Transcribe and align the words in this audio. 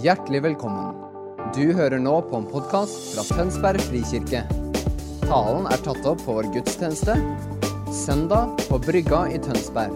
Hjertelig 0.00 0.38
velkommen. 0.40 0.94
Du 1.52 1.74
hører 1.76 2.00
nå 2.00 2.14
på 2.24 2.38
en 2.40 2.46
podkast 2.48 3.10
fra 3.12 3.24
Tønsberg 3.28 3.82
frikirke. 3.90 4.40
Talen 5.26 5.66
er 5.68 5.82
tatt 5.84 6.06
opp 6.08 6.22
på 6.24 6.36
vår 6.38 6.48
gudstjeneste 6.54 7.12
søndag 7.92 8.56
på 8.70 8.78
Brygga 8.80 9.26
i 9.28 9.36
Tønsberg. 9.44 9.92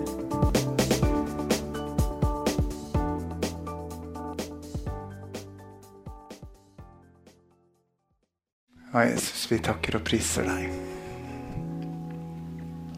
Ja, 8.92 9.08
Jesus, 9.08 9.48
vi 9.48 9.64
takker 9.64 9.96
og 9.96 10.04
priser 10.12 10.44
deg. 10.44 10.76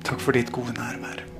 Takk 0.02 0.18
for 0.18 0.34
ditt 0.34 0.50
gode 0.50 0.74
nærvær. 0.74 1.37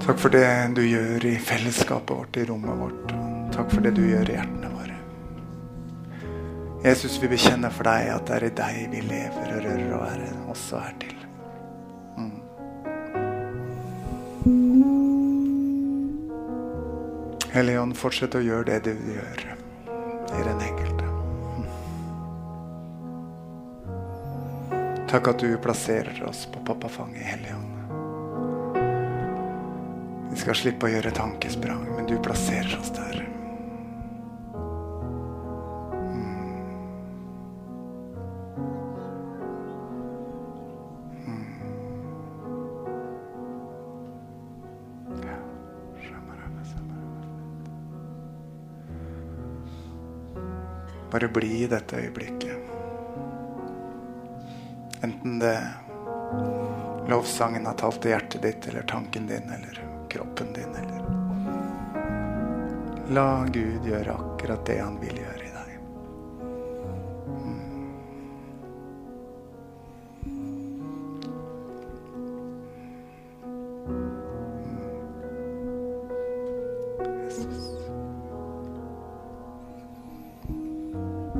Takk 0.00 0.18
for 0.18 0.32
det 0.32 0.72
du 0.74 0.80
gjør 0.82 1.24
i 1.28 1.36
fellesskapet 1.38 2.16
vårt, 2.16 2.36
i 2.36 2.44
rommet 2.48 2.78
vårt. 2.78 3.12
Takk 3.52 3.68
for 3.70 3.84
det 3.84 3.90
du 3.98 4.02
gjør 4.08 4.30
i 4.30 4.36
hjertene 4.38 4.70
våre. 4.72 4.96
Jesus, 6.84 7.18
vi 7.22 7.28
bekjenner 7.28 7.72
for 7.74 7.84
deg 7.84 8.08
at 8.14 8.24
det 8.26 8.36
er 8.38 8.46
i 8.46 8.52
deg 8.62 8.78
vi 8.94 9.00
lever 9.04 9.50
og 9.52 9.64
rører 9.66 9.92
og 9.98 10.04
er 10.08 10.20
også 10.54 10.80
er 10.80 10.94
til. 11.04 11.18
Mm. 12.16 12.40
Hellige 17.52 17.82
Ånd, 17.82 17.96
fortsett 18.00 18.38
å 18.38 18.44
gjøre 18.44 18.64
det 18.70 18.80
du 18.88 18.94
gjør 19.14 19.44
i 19.50 20.44
den 20.46 20.64
enkelte. 20.70 21.06
Takk 25.10 25.34
at 25.34 25.42
du 25.42 25.50
plasserer 25.58 26.24
oss 26.30 26.46
på 26.48 26.64
pappafanget, 26.64 27.26
Hellige 27.34 27.58
Ånd. 27.58 27.69
Skal 30.40 30.56
slippe 30.56 30.88
å 30.88 30.90
gjøre 30.90 31.10
tankesprang, 31.12 31.82
men 31.98 32.06
du 32.08 32.14
plasserer 32.24 32.72
oss 32.80 32.88
der. 32.96 33.18
Bare 51.10 51.28
bli 51.28 51.52
i 51.64 51.68
dette 51.68 52.00
øyeblikket. 52.00 52.56
Enten 55.04 55.38
det 55.42 55.56
lovsangen 57.12 57.66
har 57.66 57.76
talt 57.76 58.00
til 58.00 58.14
hjertet 58.14 58.42
ditt, 58.46 58.72
eller 58.72 58.88
tanken 58.88 59.28
din, 59.28 59.50
eller 59.52 59.89
kroppen 60.10 60.52
din, 60.52 60.74
eller 60.74 61.00
La 63.14 63.46
Gud 63.52 63.86
gjøre 63.86 64.12
akkurat 64.14 64.66
det 64.66 64.78
han 64.78 65.00
vil 65.02 65.16
gjøre 65.18 65.42
i 65.42 65.50
deg. 65.50 65.70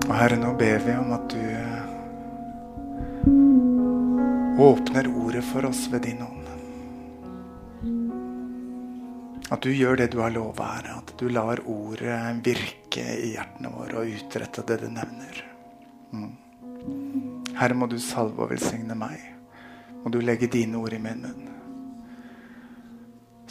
Og 0.08 0.16
Herre, 0.18 0.40
nå 0.42 0.50
ber 0.58 0.82
vi 0.82 0.98
om 0.98 1.14
at 1.14 1.30
du 1.30 1.44
åpner 4.60 5.06
ordet 5.14 5.44
for 5.46 5.70
oss 5.70 5.86
ved 5.92 6.02
din 6.10 6.22
ånd. 6.26 6.49
At 9.60 9.66
du 9.68 9.74
gjør 9.76 9.98
det 10.00 10.06
du 10.14 10.22
har 10.22 10.30
lova, 10.32 10.66
Herre. 10.78 10.94
At 11.02 11.10
du 11.20 11.26
lar 11.28 11.60
ordet 11.68 12.16
virke 12.40 13.02
i 13.12 13.34
hjertene 13.34 13.68
våre 13.74 13.98
og 14.00 14.08
utrette 14.08 14.62
det 14.64 14.78
det 14.80 14.88
nevner. 14.88 15.40
Mm. 16.16 16.30
Herre, 17.58 17.74
må 17.76 17.84
du 17.84 17.98
salve 18.00 18.40
og 18.40 18.54
velsigne 18.54 18.96
meg. 18.96 19.20
Må 20.00 20.08
du 20.14 20.16
legge 20.24 20.48
dine 20.48 20.80
ord 20.80 20.96
i 20.96 21.00
min 21.04 21.20
munn. 21.26 21.50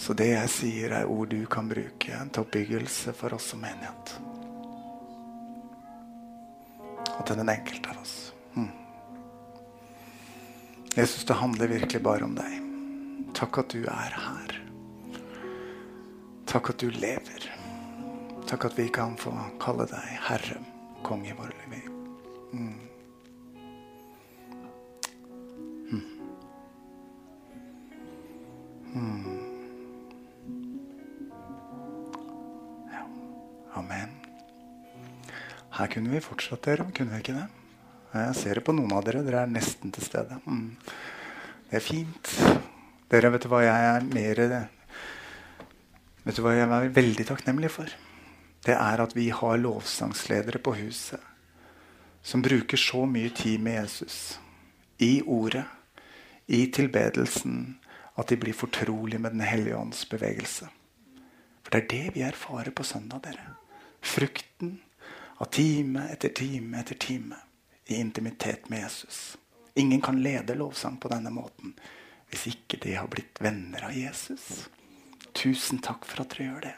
Så 0.02 0.16
det 0.18 0.32
jeg 0.32 0.50
sier, 0.50 0.96
er 0.98 1.12
ord 1.14 1.30
du 1.30 1.44
kan 1.46 1.70
bruke 1.70 2.18
til 2.26 2.42
oppbyggelse 2.42 3.14
for 3.14 3.38
oss 3.38 3.52
som 3.54 3.62
menighet. 3.62 4.16
Og 7.20 7.22
til 7.22 7.38
den 7.38 7.54
enkelte 7.54 7.94
av 7.94 8.02
oss. 8.02 8.16
Mm. 8.56 8.72
Jesus, 10.96 11.22
det 11.22 11.38
handler 11.38 11.76
virkelig 11.76 12.02
bare 12.02 12.26
om 12.26 12.34
deg. 12.42 12.58
Takk 13.38 13.62
at 13.62 13.78
du 13.78 13.86
er 13.86 14.18
her. 14.26 14.58
Takk 16.50 16.70
at 16.72 16.80
du 16.82 16.90
lever. 16.90 17.44
Takk 18.50 18.64
at 18.66 18.78
vi 18.80 18.88
kan 18.90 19.14
få 19.22 19.30
kalle 19.62 19.86
deg 19.86 20.06
Herre, 20.26 20.56
konge 21.06 21.30
i 21.30 21.36
våre 21.38 21.54
liv. 21.70 21.90
Mm. 22.58 22.80
Mm. 25.92 26.08
Mm. 28.96 29.38
Amen. 33.78 34.18
Her 35.78 35.94
kunne 35.94 36.10
vi 36.10 36.24
fortsatt, 36.26 36.64
dere. 36.66 36.90
Kunne 36.98 37.14
vi 37.14 37.22
ikke 37.22 37.38
det? 37.38 37.46
Jeg 38.16 38.36
ser 38.42 38.58
det 38.58 38.66
på 38.66 38.74
noen 38.74 38.98
av 38.98 39.06
dere. 39.06 39.22
Dere 39.28 39.46
er 39.46 39.54
nesten 39.54 39.94
til 39.94 40.10
stede. 40.10 40.42
Mm. 40.50 40.74
Det 41.70 41.78
er 41.78 41.88
fint. 41.92 42.36
Dere, 43.14 43.30
vet 43.38 43.46
du 43.46 43.54
hva 43.54 43.62
jeg 43.68 43.94
er 43.94 44.12
mer 44.18 44.46
Vet 46.24 46.38
du 46.38 46.44
hva 46.44 46.54
jeg 46.58 46.68
er 46.68 46.94
veldig 46.96 47.26
takknemlig 47.30 47.72
for? 47.74 47.92
Det 48.66 48.76
er 48.76 49.02
at 49.02 49.16
vi 49.16 49.30
har 49.32 49.62
lovsangsledere 49.62 50.60
på 50.64 50.76
huset 50.78 51.24
som 52.22 52.42
bruker 52.42 52.78
så 52.78 53.06
mye 53.06 53.30
tid 53.30 53.60
med 53.60 53.74
Jesus. 53.82 54.40
I 54.98 55.22
ordet, 55.22 55.64
i 56.46 56.66
tilbedelsen, 56.68 57.80
at 58.16 58.28
de 58.28 58.38
blir 58.38 58.54
fortrolige 58.54 59.20
med 59.20 59.32
Den 59.32 59.42
hellige 59.42 59.78
ånds 59.78 60.10
bevegelse. 60.10 60.68
For 61.64 61.72
det 61.72 61.80
er 61.80 61.88
det 61.88 62.16
vi 62.16 62.22
erfarer 62.22 62.72
på 62.72 62.84
søndag, 62.84 63.22
dere. 63.24 63.56
Frukten 64.02 64.80
av 65.38 65.46
time 65.46 66.10
etter 66.12 66.30
time 66.30 66.80
etter 66.80 66.96
time 67.00 67.36
i 67.88 67.96
intimitet 67.96 68.70
med 68.70 68.84
Jesus. 68.84 69.38
Ingen 69.76 70.02
kan 70.02 70.24
lede 70.24 70.56
lovsang 70.56 70.98
på 71.00 71.08
denne 71.08 71.32
måten 71.32 71.74
hvis 72.30 72.48
ikke 72.52 72.78
de 72.84 72.94
har 72.94 73.08
blitt 73.08 73.40
venner 73.42 73.88
av 73.88 73.96
Jesus. 73.96 74.68
Tusen 75.34 75.80
takk 75.84 76.06
for 76.08 76.24
at 76.24 76.34
dere 76.34 76.48
gjør 76.48 76.62
det. 76.68 76.76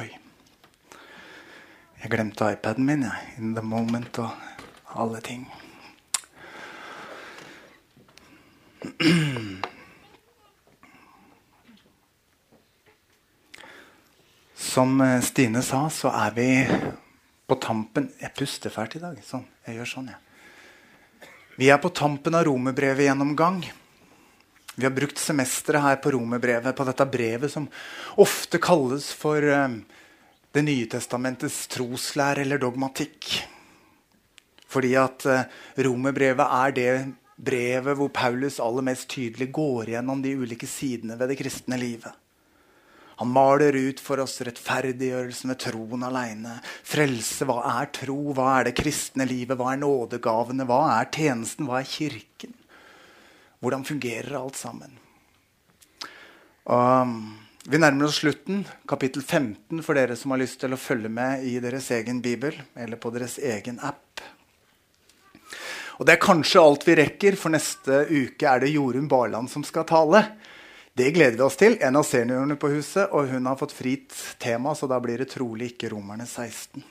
Oi. 0.00 0.10
Jeg 2.02 2.12
glemte 2.12 2.50
iPaden 2.52 2.86
min 2.86 3.06
jeg, 3.06 3.32
in 3.38 3.54
the 3.56 3.64
moment 3.64 4.18
og 4.22 4.30
alle 4.94 5.20
ting. 5.24 5.46
Som 14.54 15.00
Stine 15.24 15.62
sa, 15.64 15.86
så 15.88 16.12
er 16.12 16.36
vi 16.36 16.48
på 17.46 17.54
tampen 17.62 18.10
Jeg 18.20 18.34
puster 18.36 18.70
fælt 18.70 18.98
i 18.98 19.02
dag. 19.02 19.18
Sånn. 19.24 19.46
Jeg 19.66 19.80
gjør 19.80 19.92
sånn, 19.94 20.12
jeg. 20.12 20.20
Ja. 20.20 20.22
Vi 21.56 21.70
er 21.72 21.78
på 21.80 21.88
tampen 21.88 22.34
av 22.36 22.44
romerbrevet 22.44 23.06
gjennomgang. 23.06 23.62
Vi 24.76 24.84
har 24.84 24.92
brukt 24.92 25.18
semesteret 25.18 25.80
her 25.80 26.00
på 26.04 26.12
romerbrevet, 26.12 26.76
på 26.76 26.84
dette 26.84 27.06
brevet 27.08 27.52
som 27.52 27.68
ofte 28.20 28.60
kalles 28.60 29.08
for 29.16 29.40
um, 29.40 29.80
Det 30.52 30.62
nye 30.64 30.86
testamentets 30.88 31.66
troslære 31.68 32.44
eller 32.44 32.60
dogmatikk. 32.60 33.26
Fordi 34.72 34.94
at 34.96 35.26
uh, 35.28 35.42
romerbrevet 35.84 36.44
er 36.44 36.76
det 36.76 36.92
brevet 37.36 37.96
hvor 37.96 38.12
Paulus 38.12 38.60
aller 38.60 38.84
mest 38.84 39.08
tydelig 39.12 39.50
går 39.52 39.92
gjennom 39.92 40.22
de 40.24 40.32
ulike 40.36 40.68
sidene 40.68 41.18
ved 41.20 41.32
det 41.32 41.38
kristne 41.40 41.76
livet. 41.80 42.12
Han 43.16 43.32
maler 43.32 43.76
ut 43.76 44.00
for 44.00 44.20
oss 44.20 44.42
rettferdiggjørelsen 44.44 45.52
ved 45.52 45.60
troen 45.64 46.04
aleine. 46.04 46.58
Frelse, 46.84 47.48
hva 47.48 47.62
er 47.78 47.88
tro? 47.96 48.18
Hva 48.36 48.58
er 48.58 48.68
det 48.68 48.76
kristne 48.76 49.24
livet? 49.28 49.56
Hva 49.56 49.72
er 49.72 49.80
nådegavene? 49.80 50.68
Hva 50.68 50.82
er 50.98 51.08
tjenesten? 51.16 51.64
Hva 51.68 51.80
er 51.80 51.88
kirken? 51.88 52.52
Hvordan 53.66 53.82
fungerer 53.84 54.36
alt 54.38 54.54
sammen? 54.54 54.92
Og 56.70 57.14
vi 57.66 57.80
nærmer 57.82 58.06
oss 58.06 58.20
slutten, 58.20 58.60
kapittel 58.86 59.24
15, 59.24 59.80
for 59.82 59.98
dere 59.98 60.14
som 60.14 60.30
har 60.30 60.38
lyst 60.38 60.60
til 60.62 60.70
å 60.70 60.78
følge 60.78 61.10
med 61.10 61.42
i 61.42 61.56
deres 61.58 61.88
egen 61.96 62.20
bibel 62.22 62.54
eller 62.78 63.00
på 63.02 63.10
deres 63.10 63.40
egen 63.42 63.80
app. 63.82 64.22
Og 65.98 66.06
Det 66.06 66.14
er 66.14 66.22
kanskje 66.22 66.62
alt 66.62 66.86
vi 66.86 66.94
rekker, 67.00 67.34
for 67.34 67.56
neste 67.56 68.04
uke 68.06 68.46
er 68.46 68.62
det 68.62 68.70
Jorunn 68.70 69.10
Barland 69.10 69.50
som 69.50 69.66
skal 69.66 69.88
tale. 69.90 70.22
Det 70.94 71.10
gleder 71.10 71.34
vi 71.34 71.46
oss 71.48 71.58
til. 71.58 71.74
En 71.82 71.98
av 71.98 72.06
seniorene 72.06 72.54
på 72.54 72.70
huset, 72.70 73.10
og 73.10 73.34
hun 73.34 73.50
har 73.50 73.58
fått 73.58 73.74
fritt 73.74 74.14
tema, 74.38 74.78
så 74.78 74.86
da 74.86 75.02
blir 75.02 75.18
det 75.18 75.32
trolig 75.34 75.72
ikke 75.72 75.90
Romerne 75.90 76.28
16. 76.28 76.86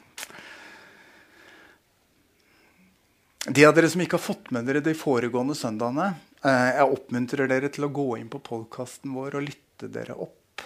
De 3.47 3.63
av 3.63 3.75
dere 3.77 3.87
som 3.87 4.03
ikke 4.03 4.19
har 4.19 4.27
fått 4.27 4.51
med 4.51 4.67
dere 4.67 4.83
de 4.83 4.97
foregående 4.97 5.55
søndagene, 5.55 6.17
jeg 6.45 6.89
oppmuntrer 6.93 7.49
dere 7.49 7.71
til 7.73 7.87
å 7.87 7.93
gå 7.93 8.09
inn 8.19 8.27
på 8.29 8.41
podkasten 8.45 9.13
vår 9.15 9.39
og 9.39 9.47
lytte 9.47 9.89
dere 9.89 10.13
opp. 10.13 10.61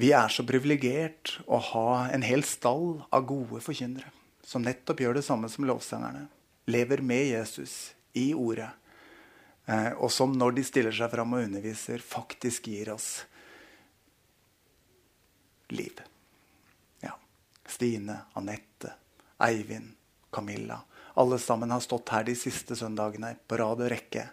Vi 0.00 0.10
er 0.16 0.32
så 0.32 0.42
privilegert 0.48 1.36
å 1.46 1.60
ha 1.72 1.88
en 2.10 2.24
hel 2.26 2.42
stall 2.48 3.04
av 3.14 3.28
gode 3.28 3.60
forkynnere 3.62 4.10
som 4.52 4.64
nettopp 4.64 5.00
gjør 5.00 5.18
det 5.18 5.24
samme 5.26 5.48
som 5.48 5.66
lovsangerne. 5.68 6.26
Lever 6.66 7.02
med 7.02 7.26
Jesus 7.26 7.94
i 8.18 8.32
ordet. 8.34 8.70
Eh, 9.66 9.92
og 9.92 10.10
som 10.12 10.34
når 10.34 10.56
de 10.58 10.64
stiller 10.66 10.94
seg 10.96 11.10
fram 11.12 11.36
og 11.36 11.46
underviser, 11.46 12.02
faktisk 12.02 12.68
gir 12.72 12.92
oss 12.94 13.22
liv. 15.72 16.02
Ja. 17.00 17.14
Stine, 17.68 18.18
Anette, 18.38 18.96
Eivind, 19.42 19.94
Camilla. 20.32 20.82
Alle 21.20 21.38
sammen 21.38 21.70
har 21.74 21.82
stått 21.84 22.12
her 22.14 22.24
de 22.24 22.34
siste 22.38 22.76
søndagene 22.78 23.34
på 23.48 23.58
rad 23.60 23.82
og 23.84 23.90
rekke. 23.92 24.26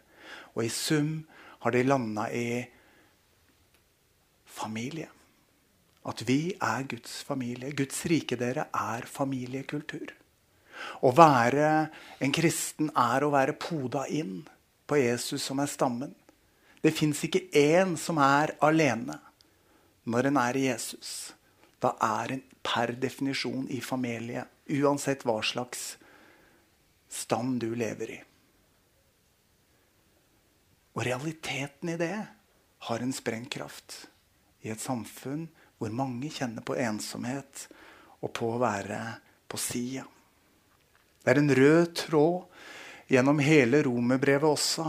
Og 0.55 0.63
i 0.65 0.71
sum 0.73 1.23
har 1.63 1.75
de 1.75 1.83
landa 1.83 2.27
i 2.31 2.63
familie. 4.45 5.09
At 6.07 6.23
vi 6.27 6.55
er 6.55 6.87
Guds 6.89 7.19
familie. 7.27 7.73
Guds 7.75 8.05
rike 8.09 8.37
dere 8.39 8.69
er 8.73 9.07
familiekultur. 9.09 10.15
Å 11.03 11.11
være 11.11 11.69
en 12.23 12.33
kristen 12.35 12.91
er 12.95 13.25
å 13.25 13.33
være 13.33 13.57
poda 13.59 14.05
inn 14.07 14.45
på 14.87 14.99
Jesus 15.01 15.43
som 15.43 15.59
er 15.59 15.71
stammen. 15.71 16.13
Det 16.79 16.95
fins 16.95 17.19
ikke 17.27 17.49
én 17.51 17.97
som 17.99 18.21
er 18.23 18.55
alene 18.63 19.19
når 20.09 20.29
en 20.29 20.39
er 20.39 20.57
i 20.57 20.67
Jesus. 20.69 21.33
Da 21.83 21.93
er 21.99 22.35
en 22.35 22.45
per 22.63 22.95
definisjon 22.99 23.67
i 23.71 23.79
familie, 23.83 24.45
uansett 24.79 25.25
hva 25.27 25.39
slags 25.43 25.97
stand 27.09 27.59
du 27.61 27.73
lever 27.75 28.11
i. 28.11 28.19
Og 30.97 31.05
realiteten 31.05 31.93
i 31.93 31.97
det 31.99 32.15
har 32.89 33.03
en 33.03 33.13
sprengkraft 33.15 33.95
i 34.65 34.71
et 34.73 34.81
samfunn 34.81 35.47
hvor 35.79 35.93
mange 35.95 36.31
kjenner 36.33 36.65
på 36.65 36.75
ensomhet 36.79 37.67
og 38.19 38.33
på 38.35 38.53
å 38.53 38.61
være 38.61 38.99
på 39.49 39.59
sida. 39.61 40.03
Det 41.23 41.31
er 41.31 41.41
en 41.41 41.55
rød 41.55 41.93
tråd 41.95 43.11
gjennom 43.11 43.39
hele 43.43 43.81
romerbrevet 43.85 44.49
også. 44.49 44.87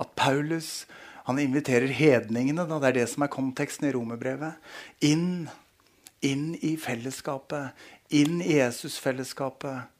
At 0.00 0.14
Paulus 0.18 0.84
han 1.24 1.38
inviterer 1.40 1.88
hedningene, 1.88 2.66
da, 2.68 2.78
det 2.80 2.90
er 2.90 2.96
det 2.98 3.06
som 3.14 3.24
er 3.24 3.32
konteksten 3.32 3.88
i 3.88 3.92
romerbrevet, 3.94 4.58
inn, 5.08 5.46
inn 6.20 6.50
i 6.60 6.74
fellesskapet. 6.80 7.72
Inn 8.12 8.42
i 8.44 8.58
Jesusfellesskapet. 8.58 9.93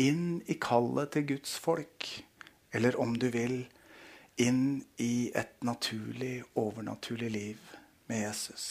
Inn 0.00 0.40
i 0.48 0.56
kallet 0.60 1.12
til 1.14 1.26
Guds 1.34 1.58
folk. 1.60 2.08
Eller 2.72 2.96
om 3.00 3.12
du 3.18 3.28
vil, 3.34 3.64
inn 4.40 4.80
i 5.02 5.30
et 5.36 5.58
naturlig, 5.66 6.40
overnaturlig 6.56 7.30
liv 7.34 7.74
med 8.08 8.24
Jesus. 8.24 8.66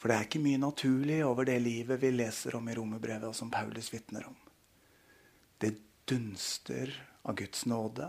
For 0.00 0.08
det 0.08 0.16
er 0.16 0.28
ikke 0.28 0.42
mye 0.44 0.60
naturlig 0.60 1.18
over 1.26 1.48
det 1.48 1.58
livet 1.60 2.00
vi 2.00 2.12
leser 2.14 2.56
om 2.56 2.68
i 2.70 2.76
romerbrevet, 2.76 3.26
og 3.28 3.36
som 3.36 3.50
Paulus 3.52 3.90
vitner 3.92 4.28
om. 4.30 4.36
Det 5.60 5.74
dunster 6.08 6.94
av 7.22 7.36
Guds 7.36 7.66
nåde, 7.68 8.08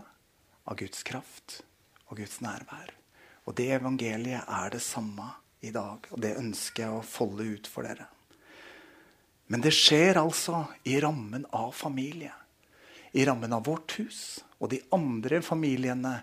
av 0.64 0.78
Guds 0.80 1.02
kraft 1.04 1.60
og 2.06 2.16
Guds 2.22 2.40
nærvær. 2.44 2.94
Og 3.44 3.56
det 3.58 3.68
evangeliet 3.74 4.46
er 4.46 4.72
det 4.72 4.80
samme 4.84 5.28
i 5.60 5.72
dag, 5.74 6.06
og 6.14 6.22
det 6.22 6.36
ønsker 6.38 6.86
jeg 6.86 6.96
å 6.96 7.04
folde 7.06 7.48
ut 7.56 7.68
for 7.68 7.86
dere. 7.86 8.08
Men 9.52 9.60
det 9.60 9.74
skjer 9.76 10.16
altså 10.16 10.62
i 10.88 10.94
rammen 11.04 11.44
av 11.52 11.74
familie. 11.76 12.32
I 13.12 13.26
rammen 13.28 13.52
av 13.52 13.66
vårt 13.68 13.98
hus 13.98 14.40
og 14.56 14.70
de 14.72 14.78
andre 14.96 15.42
familiene 15.44 16.14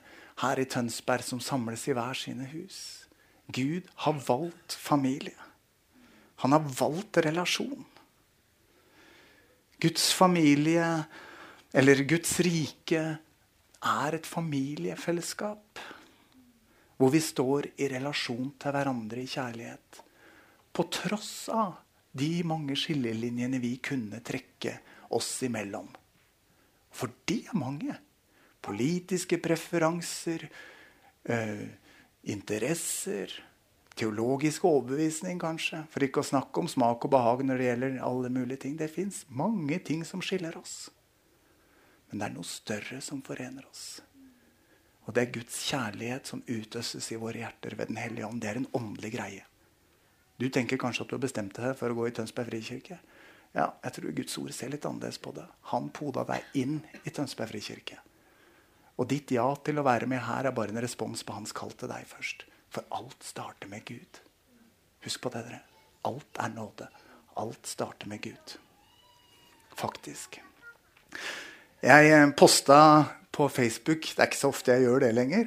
her 0.42 0.58
i 0.58 0.66
Tønsberg 0.66 1.22
som 1.28 1.42
samles 1.44 1.84
i 1.86 1.94
hver 1.94 2.18
sine 2.18 2.48
hus. 2.50 3.06
Gud 3.54 3.86
har 4.02 4.18
valgt 4.26 4.74
familie. 4.74 5.38
Han 6.42 6.56
har 6.56 6.66
valgt 6.80 7.20
relasjon. 7.22 7.86
Guds 9.80 10.08
familie, 10.14 10.88
eller 11.72 12.02
Guds 12.10 12.34
rike, 12.44 13.04
er 13.80 14.18
et 14.18 14.26
familiefellesskap. 14.26 15.84
Hvor 16.98 17.14
vi 17.14 17.22
står 17.24 17.70
i 17.78 17.92
relasjon 17.94 18.50
til 18.58 18.76
hverandre 18.76 19.22
i 19.22 19.30
kjærlighet. 19.30 20.02
På 20.74 20.88
tross 20.92 21.46
av 21.54 21.78
de 22.20 22.44
mange 22.48 22.76
skillelinjene 22.80 23.62
vi 23.64 23.78
kunne 23.84 24.22
trekke 24.26 24.76
oss 25.16 25.32
imellom. 25.48 25.88
For 26.92 27.12
de 27.30 27.42
er 27.48 27.58
mange. 27.58 27.96
Politiske 28.62 29.40
preferanser. 29.42 30.50
Øh, 31.30 31.68
interesser, 32.24 33.32
teologisk 33.96 34.66
overbevisning 34.66 35.40
kanskje. 35.42 35.84
For 35.92 36.04
ikke 36.04 36.24
å 36.24 36.30
snakke 36.30 36.62
om 36.62 36.70
smak 36.72 37.06
og 37.06 37.14
behag 37.14 37.44
når 37.46 37.60
det 37.60 37.68
gjelder 37.70 37.98
alle 38.06 38.32
mulige 38.34 38.64
ting. 38.66 38.78
Det 38.80 38.92
fins 38.92 39.26
mange 39.30 39.80
ting 39.86 40.06
som 40.08 40.24
skiller 40.24 40.58
oss. 40.60 40.90
Men 42.10 42.22
det 42.22 42.30
er 42.30 42.38
noe 42.38 42.48
større 42.48 43.02
som 43.06 43.22
forener 43.26 43.68
oss. 43.70 44.00
Og 45.06 45.16
det 45.16 45.24
er 45.24 45.36
Guds 45.40 45.58
kjærlighet 45.66 46.30
som 46.30 46.44
utøses 46.46 47.12
i 47.14 47.18
våre 47.18 47.42
hjerter 47.42 47.76
ved 47.78 47.90
Den 47.90 48.02
hellige 48.02 48.28
ånd. 48.28 48.42
Det 48.42 48.50
er 48.52 48.62
en 48.62 48.72
åndelig 48.78 49.14
greie. 49.16 49.46
Du 50.40 50.48
tenker 50.50 50.80
kanskje 50.80 51.04
at 51.04 51.12
du 51.12 51.18
har 51.18 51.24
bestemt 51.24 51.58
deg 51.58 51.74
for 51.76 51.92
å 51.92 51.98
gå 51.98 52.08
i 52.08 52.14
Tønsberg 52.16 52.54
frikirke. 52.54 53.00
Ja, 53.52 53.66
jeg 53.84 53.96
tror 53.96 54.14
Guds 54.16 54.38
ord 54.40 54.54
ser 54.56 54.72
litt 54.72 54.86
annerledes 54.88 55.20
på 55.20 55.34
det. 55.36 55.44
Han 55.74 55.90
poda 55.92 56.24
deg 56.30 56.60
inn 56.62 56.78
i 57.04 57.12
Tønsberg 57.12 57.52
frikirke. 57.52 57.98
Og 59.00 59.08
ditt 59.10 59.32
ja 59.36 59.48
til 59.64 59.80
å 59.80 59.86
være 59.88 60.08
med 60.12 60.24
her 60.28 60.48
er 60.48 60.56
bare 60.56 60.72
en 60.76 60.84
respons 60.84 61.26
på 61.28 61.36
hans 61.36 61.52
kall 61.56 61.74
til 61.76 61.92
deg 61.92 62.08
først. 62.08 62.46
For 62.72 62.88
alt 62.96 63.26
starter 63.26 63.72
med 63.72 63.84
Gud. 63.88 64.20
Husk 65.04 65.24
på 65.24 65.32
det, 65.34 65.44
dere. 65.48 65.62
Alt 66.08 66.40
er 66.40 66.52
nåde. 66.54 66.88
Alt 67.40 67.68
starter 67.68 68.12
med 68.12 68.22
Gud. 68.24 68.56
Faktisk. 69.80 70.40
Jeg 71.84 72.12
eh, 72.12 72.32
posta 72.36 72.82
på 73.32 73.48
Facebook, 73.48 74.04
det 74.04 74.20
er 74.20 74.28
ikke 74.28 74.40
så 74.40 74.52
ofte 74.52 74.76
jeg 74.76 74.84
gjør 74.84 75.06
det 75.06 75.14
lenger, 75.16 75.46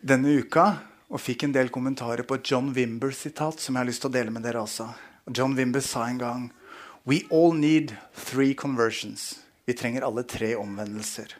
denne 0.00 0.38
uka 0.40 0.64
og 1.12 1.20
fikk 1.20 1.44
en 1.44 1.54
del 1.54 1.70
kommentarer 1.72 2.24
på 2.26 2.38
et 2.38 2.50
John 2.50 2.72
Wimber-sitat 2.76 3.60
som 3.60 3.74
jeg 3.74 3.82
har 3.82 3.88
lyst 3.88 4.04
til 4.04 4.10
å 4.12 4.16
dele 4.16 4.32
med 4.34 4.44
dere 4.46 4.62
også. 4.64 4.88
John 5.30 5.56
Wimber 5.56 5.84
sa 5.84 6.06
en 6.08 6.20
gang 6.20 6.52
We 7.04 7.24
all 7.30 7.52
need 7.52 7.96
three 8.14 8.54
conversions. 8.54 9.40
Vi 9.66 9.74
trenger 9.74 10.04
alle 10.04 10.24
tre 10.24 10.54
omvendelser. 10.56 11.36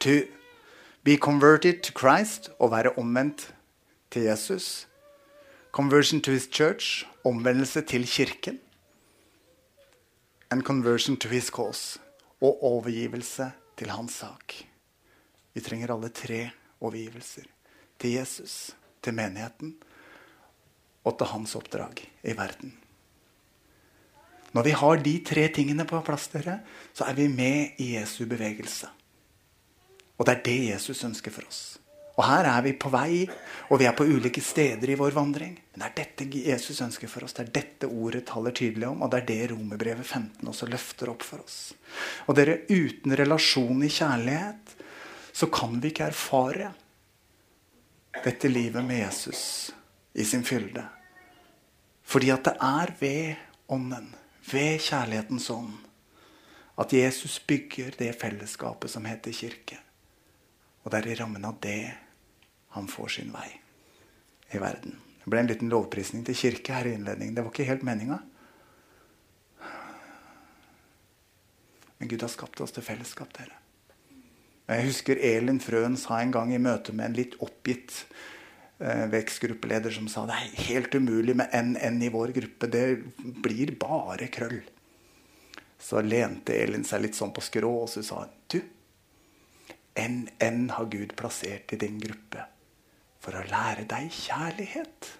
To 0.00 0.22
be 1.04 1.16
converted 1.16 1.82
to 1.82 1.92
Christ, 1.92 2.50
å 2.58 2.68
være 2.72 2.94
omvendt 2.96 3.50
til 4.10 4.28
Jesus. 4.28 4.86
Conversion 5.72 6.20
to 6.20 6.32
his 6.32 6.48
church, 6.48 7.04
omvendelse 7.24 7.82
til 7.84 8.06
kirken. 8.08 8.60
And 10.50 10.64
conversion 10.64 11.16
to 11.16 11.28
his 11.28 11.50
cause, 11.50 11.98
og 12.40 12.62
overgivelse 12.64 13.50
til 13.76 13.90
hans 13.90 14.12
sak. 14.22 14.54
Vi 15.52 15.60
trenger 15.60 15.92
alle 15.92 16.08
tre 16.08 16.50
overgivelser. 16.80 17.55
Til 17.98 18.18
Jesus, 18.18 18.74
til 19.02 19.16
menigheten 19.16 19.76
og 21.06 21.14
til 21.18 21.30
hans 21.30 21.54
oppdrag 21.56 22.02
i 22.26 22.34
verden. 22.36 22.74
Når 24.56 24.64
vi 24.64 24.74
har 24.80 25.00
de 25.04 25.14
tre 25.26 25.48
tingene 25.52 25.84
på 25.88 26.00
plass, 26.04 26.28
dere, 26.32 26.60
så 26.96 27.04
er 27.10 27.16
vi 27.18 27.28
med 27.28 27.80
i 27.82 27.92
Jesu 27.96 28.24
bevegelse. 28.28 28.88
Og 30.16 30.24
det 30.24 30.32
er 30.32 30.46
det 30.46 30.60
Jesus 30.70 31.04
ønsker 31.04 31.34
for 31.34 31.44
oss. 31.44 31.64
Og 32.16 32.24
her 32.24 32.46
er 32.48 32.62
vi 32.64 32.72
på 32.80 32.88
vei, 32.88 33.26
og 33.68 33.80
vi 33.82 33.84
er 33.84 33.92
på 33.96 34.06
ulike 34.08 34.40
steder 34.40 34.88
i 34.88 34.96
vår 34.96 35.12
vandring. 35.12 35.52
Men 35.74 35.82
det 35.82 35.88
er 35.90 35.96
dette 35.98 36.40
Jesus 36.46 36.80
ønsker 36.80 37.10
for 37.12 37.26
oss. 37.26 37.36
Det 37.36 37.44
er 37.44 37.52
dette 37.58 37.90
ordet 37.90 38.24
taler 38.30 38.56
tydelig 38.56 38.88
om, 38.88 39.04
og 39.04 39.12
det 39.12 39.20
er 39.20 39.28
det 39.28 39.50
Romerbrevet 39.52 40.06
15 40.06 40.48
også 40.48 40.70
løfter 40.72 41.12
opp 41.12 41.26
for 41.26 41.44
oss. 41.44 41.58
Og 42.24 42.38
dere, 42.38 42.62
uten 42.72 43.12
relasjon 43.20 43.84
i 43.84 43.92
kjærlighet, 43.92 44.72
så 45.36 45.50
kan 45.52 45.76
vi 45.82 45.92
ikke 45.92 46.08
erfare 46.08 46.72
dette 48.24 48.48
livet 48.48 48.84
med 48.84 48.98
Jesus 48.98 49.74
i 50.12 50.24
sin 50.24 50.44
fylde. 50.44 50.84
Fordi 52.06 52.30
at 52.30 52.44
det 52.46 52.54
er 52.62 52.94
ved 53.00 53.34
Ånden, 53.68 54.12
ved 54.52 54.78
kjærlighetens 54.78 55.50
ånd, 55.50 55.74
at 56.78 56.92
Jesus 56.92 57.40
bygger 57.46 57.96
det 57.98 58.12
fellesskapet 58.20 58.92
som 58.92 59.04
heter 59.08 59.34
kirke. 59.34 59.78
Og 60.84 60.92
det 60.92 61.00
er 61.00 61.08
i 61.10 61.16
rammen 61.18 61.44
av 61.44 61.58
det 61.62 61.80
han 62.76 62.86
får 62.86 63.16
sin 63.16 63.32
vei 63.34 63.48
i 64.54 64.60
verden. 64.62 64.94
Det 65.24 65.32
ble 65.32 65.42
en 65.42 65.50
liten 65.50 65.72
lovprisning 65.72 66.22
til 66.26 66.38
kirke 66.38 66.76
her 66.76 66.86
i 66.86 66.94
innledningen. 66.94 67.34
Det 67.34 67.42
var 67.42 67.50
ikke 67.50 67.66
helt 67.66 67.86
meninga. 67.86 68.20
Men 71.98 72.08
Gud 72.12 72.22
har 72.22 72.30
skapt 72.30 72.60
oss 72.62 72.76
til 72.76 72.86
fellesskap, 72.86 73.32
dere. 73.34 73.65
Jeg 74.66 74.86
husker 74.88 75.20
Elin 75.22 75.60
Frøen 75.62 75.94
sa 76.00 76.18
en 76.18 76.32
gang 76.34 76.50
i 76.54 76.58
møte 76.58 76.94
med 76.96 77.06
en 77.06 77.18
litt 77.18 77.36
oppgitt 77.44 78.00
eh, 78.82 79.04
vekstgruppeleder 79.12 79.94
som 79.94 80.08
sa 80.10 80.24
det 80.26 80.38
er 80.40 80.64
helt 80.66 80.96
umulig 80.98 81.36
med 81.38 81.54
NN 81.54 82.00
i 82.02 82.10
vår 82.10 82.32
gruppe. 82.34 82.70
Det 82.72 82.86
blir 83.44 83.76
bare 83.78 84.26
krøll. 84.34 84.58
Så 85.78 86.02
lente 86.02 86.56
Elin 86.56 86.86
seg 86.88 87.04
litt 87.04 87.18
sånn 87.18 87.34
på 87.36 87.44
skrå 87.44 87.70
og 87.84 87.92
så 87.92 88.02
sa 88.02 88.24
du, 88.50 88.58
enn 89.96 90.66
har 90.74 90.90
Gud 90.90 91.14
plassert 91.16 91.72
i 91.72 91.78
din 91.80 92.00
gruppe 92.02 92.42
for 93.22 93.38
å 93.38 93.46
lære 93.46 93.86
deg 93.90 94.10
kjærlighet. 94.12 95.12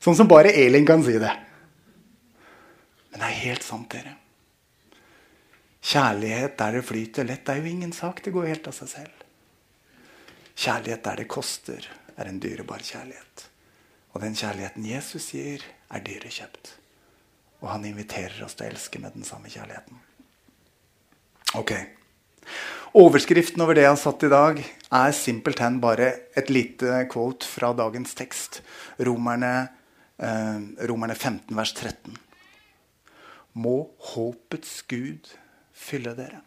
Sånn 0.00 0.16
som 0.16 0.30
bare 0.30 0.54
Elin 0.54 0.86
kan 0.88 1.02
si 1.04 1.18
det. 1.20 1.34
Men 3.10 3.20
det 3.20 3.26
er 3.26 3.40
helt 3.42 3.66
sant, 3.66 3.90
dere. 3.90 4.19
Kjærlighet 5.90 6.54
der 6.60 6.76
det 6.76 6.84
flyter 6.86 7.26
lett, 7.26 7.48
er 7.50 7.58
jo 7.58 7.66
ingen 7.66 7.92
sak. 7.92 8.20
Det 8.22 8.30
går 8.30 8.46
helt 8.46 8.68
av 8.70 8.76
seg 8.76 8.90
selv. 8.92 9.24
Kjærlighet 10.54 11.02
der 11.02 11.22
det 11.22 11.30
koster, 11.30 11.88
er 12.14 12.28
en 12.30 12.38
dyrebar 12.42 12.84
kjærlighet. 12.84 13.46
Og 14.14 14.22
den 14.22 14.36
kjærligheten 14.38 14.86
Jesus 14.86 15.32
gir, 15.34 15.64
er 15.90 16.04
dyrekjøpt. 16.06 16.76
Og 17.64 17.72
han 17.72 17.88
inviterer 17.88 18.44
oss 18.46 18.54
til 18.54 18.68
å 18.68 18.70
elske 18.70 19.02
med 19.02 19.16
den 19.18 19.26
samme 19.26 19.50
kjærligheten. 19.50 19.98
Ok. 21.58 21.74
Overskriften 23.00 23.62
over 23.62 23.74
det 23.74 23.88
jeg 23.88 23.94
har 23.94 24.00
satt 24.00 24.22
i 24.26 24.30
dag, 24.30 24.62
er 24.94 25.12
simpelthen 25.16 25.82
bare 25.82 26.12
et 26.38 26.54
lite 26.54 27.04
quote 27.10 27.46
fra 27.46 27.72
dagens 27.74 28.14
tekst. 28.18 28.62
Romerne, 29.02 29.70
eh, 30.22 30.86
Romerne 30.86 31.18
15, 31.18 31.56
vers 31.56 31.74
13. 31.74 32.18
Må 33.58 33.90
håpets 34.14 34.82
Gud 34.86 35.26
fylle 35.80 36.14
dere. 36.18 36.42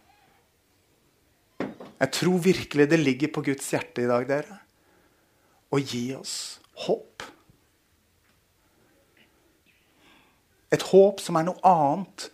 Jeg 2.04 2.12
tror 2.18 2.40
virkelig 2.44 2.90
det 2.92 3.00
ligger 3.00 3.32
på 3.32 3.44
Guds 3.46 3.70
hjerte 3.72 4.04
i 4.04 4.10
dag, 4.10 4.26
dere, 4.28 4.60
å 5.74 5.80
gi 5.80 6.10
oss 6.18 6.36
håp. 6.86 7.24
Et 10.74 10.84
håp 10.90 11.22
som 11.22 11.38
er 11.38 11.48
noe 11.48 11.62
annet 11.70 12.28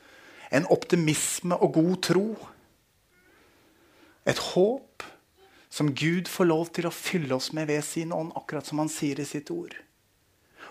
enn 0.55 0.67
optimisme 0.73 1.57
og 1.59 1.75
god 1.75 1.97
tro. 2.07 2.25
Et 4.25 4.41
håp 4.53 5.05
som 5.69 5.91
Gud 5.93 6.31
får 6.31 6.49
lov 6.49 6.71
til 6.73 6.87
å 6.89 6.95
fylle 6.95 7.35
oss 7.37 7.51
med 7.53 7.69
ved 7.69 7.83
sin 7.85 8.13
ånd, 8.15 8.31
akkurat 8.35 8.65
som 8.65 8.81
han 8.81 8.89
sier 8.89 9.19
i 9.21 9.27
sitt 9.27 9.51
ord. 9.53 9.75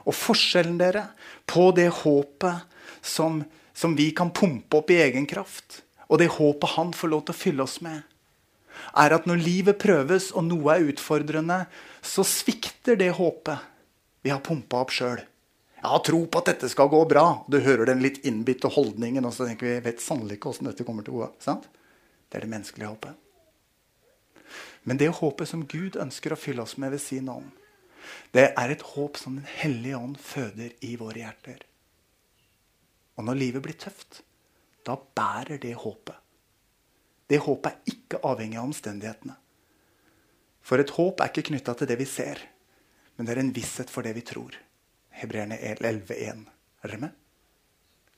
Og 0.08 0.16
forskjellen 0.16 0.78
dere 0.80 1.04
på 1.46 1.68
det 1.76 1.90
håpet 2.02 2.80
som, 3.04 3.42
som 3.76 3.94
vi 3.98 4.10
kan 4.16 4.32
pumpe 4.34 4.80
opp 4.80 4.90
i 4.90 5.00
egen 5.04 5.28
kraft, 5.28 5.84
og 6.08 6.20
det 6.20 6.30
håpet 6.38 6.74
han 6.76 6.92
får 6.96 7.12
lov 7.12 7.24
til 7.26 7.36
å 7.36 7.38
fylle 7.38 7.64
oss 7.64 7.78
med, 7.84 8.02
er 8.96 9.14
at 9.14 9.26
når 9.28 9.42
livet 9.42 9.80
prøves 9.80 10.30
og 10.32 10.46
noe 10.48 10.76
er 10.76 10.86
utfordrende, 10.92 11.64
så 12.00 12.24
svikter 12.26 12.96
det 12.98 13.10
håpet 13.18 13.66
vi 14.24 14.32
har 14.32 14.42
pumpa 14.44 14.82
opp 14.84 14.94
sjøl. 14.94 15.20
Jeg 15.78 15.86
har 15.92 16.02
tro 16.02 16.24
på 16.26 16.40
at 16.40 16.48
dette 16.50 16.68
skal 16.72 16.90
gå 16.90 17.00
bra. 17.10 17.44
Du 17.46 17.60
hører 17.62 17.86
den 17.86 18.02
litt 18.02 18.24
innbitte 18.26 18.70
holdningen, 18.74 19.26
og 19.28 19.34
så 19.34 19.46
tenker 19.46 19.68
vi 19.68 19.84
vet 19.84 20.02
sannelig 20.02 20.38
ikke 20.38 20.50
åssen 20.50 20.66
dette 20.66 20.86
kommer 20.86 21.06
til 21.06 21.14
å 21.14 21.20
gå. 21.22 21.28
Sant? 21.42 21.68
Det 22.28 22.40
er 22.40 22.44
det 22.44 22.50
menneskelige 22.50 22.90
håpet. 22.90 23.24
Men 24.88 24.98
det 24.98 25.12
håpet 25.20 25.50
som 25.50 25.66
Gud 25.70 25.98
ønsker 26.00 26.34
å 26.34 26.40
fylle 26.40 26.64
oss 26.64 26.76
med 26.82 26.96
ved 26.96 27.02
sin 27.02 27.30
ånd, 27.30 27.52
det 28.32 28.48
er 28.56 28.72
et 28.72 28.84
håp 28.94 29.18
som 29.20 29.36
Den 29.36 29.48
hellige 29.60 29.98
ånd 29.98 30.16
føder 30.22 30.72
i 30.84 30.94
våre 30.96 31.22
hjerter. 31.22 31.60
Og 33.18 33.26
når 33.26 33.38
livet 33.38 33.64
blir 33.64 33.76
tøft, 33.78 34.22
da 34.88 34.96
bærer 34.96 35.60
det 35.60 35.74
håpet. 35.76 36.16
Det 37.28 37.40
håpet 37.44 37.72
er 37.72 37.92
ikke 37.92 38.22
avhengig 38.24 38.56
av 38.56 38.70
omstendighetene. 38.70 39.36
For 40.64 40.80
et 40.80 40.92
håp 40.96 41.20
er 41.20 41.30
ikke 41.30 41.50
knytta 41.50 41.74
til 41.76 41.90
det 41.90 41.98
vi 42.00 42.06
ser, 42.08 42.40
men 43.16 43.28
det 43.28 43.34
er 43.34 43.42
en 43.42 43.54
visshet 43.56 43.92
for 43.92 44.06
det 44.06 44.14
vi 44.16 44.24
tror. 44.24 44.56
Hebreerne 45.20 45.58
11,1. 45.60 46.44
Er 46.84 46.92
dere 46.92 47.00
med? 47.02 47.16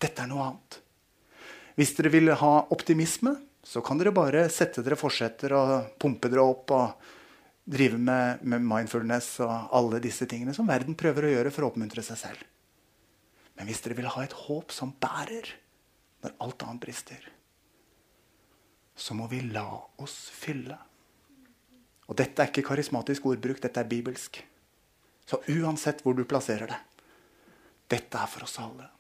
Dette 0.01 0.23
er 0.23 0.31
noe 0.31 0.47
annet. 0.47 0.81
Hvis 1.79 1.95
dere 1.97 2.13
vil 2.13 2.33
ha 2.37 2.53
optimisme, 2.75 3.35
så 3.65 3.83
kan 3.85 4.01
dere 4.01 4.13
bare 4.15 4.47
sette 4.53 4.85
dere 4.85 4.99
forsetter 4.99 5.55
og 5.57 5.73
pumpe 6.01 6.31
dere 6.33 6.45
opp 6.45 6.73
og 6.77 7.09
drive 7.71 7.99
med, 8.01 8.43
med 8.43 8.65
mindfulness 8.65 9.39
og 9.45 9.75
alle 9.77 10.01
disse 10.03 10.27
tingene 10.29 10.55
som 10.57 10.69
verden 10.69 10.97
prøver 10.99 11.27
å 11.27 11.35
gjøre 11.35 11.53
for 11.55 11.67
å 11.67 11.71
oppmuntre 11.71 12.05
seg 12.05 12.19
selv. 12.21 12.47
Men 13.59 13.69
hvis 13.69 13.83
dere 13.85 13.99
vil 13.99 14.11
ha 14.11 14.25
et 14.25 14.37
håp 14.47 14.73
som 14.75 14.95
bærer 15.01 15.51
når 16.21 16.37
alt 16.45 16.63
annet 16.67 16.85
brister, 16.85 17.25
så 19.01 19.17
må 19.17 19.27
vi 19.31 19.41
la 19.49 19.67
oss 20.03 20.29
fylle. 20.35 20.77
Og 22.11 22.17
dette 22.19 22.43
er 22.43 22.51
ikke 22.51 22.67
karismatisk 22.67 23.31
ordbruk, 23.31 23.63
dette 23.63 23.81
er 23.81 23.89
bibelsk. 23.89 24.43
Så 25.25 25.41
uansett 25.49 26.03
hvor 26.05 26.17
du 26.19 26.27
plasserer 26.29 26.69
det, 26.69 26.81
dette 27.91 28.19
er 28.19 28.31
for 28.31 28.45
oss 28.45 28.59
alle. 28.61 28.91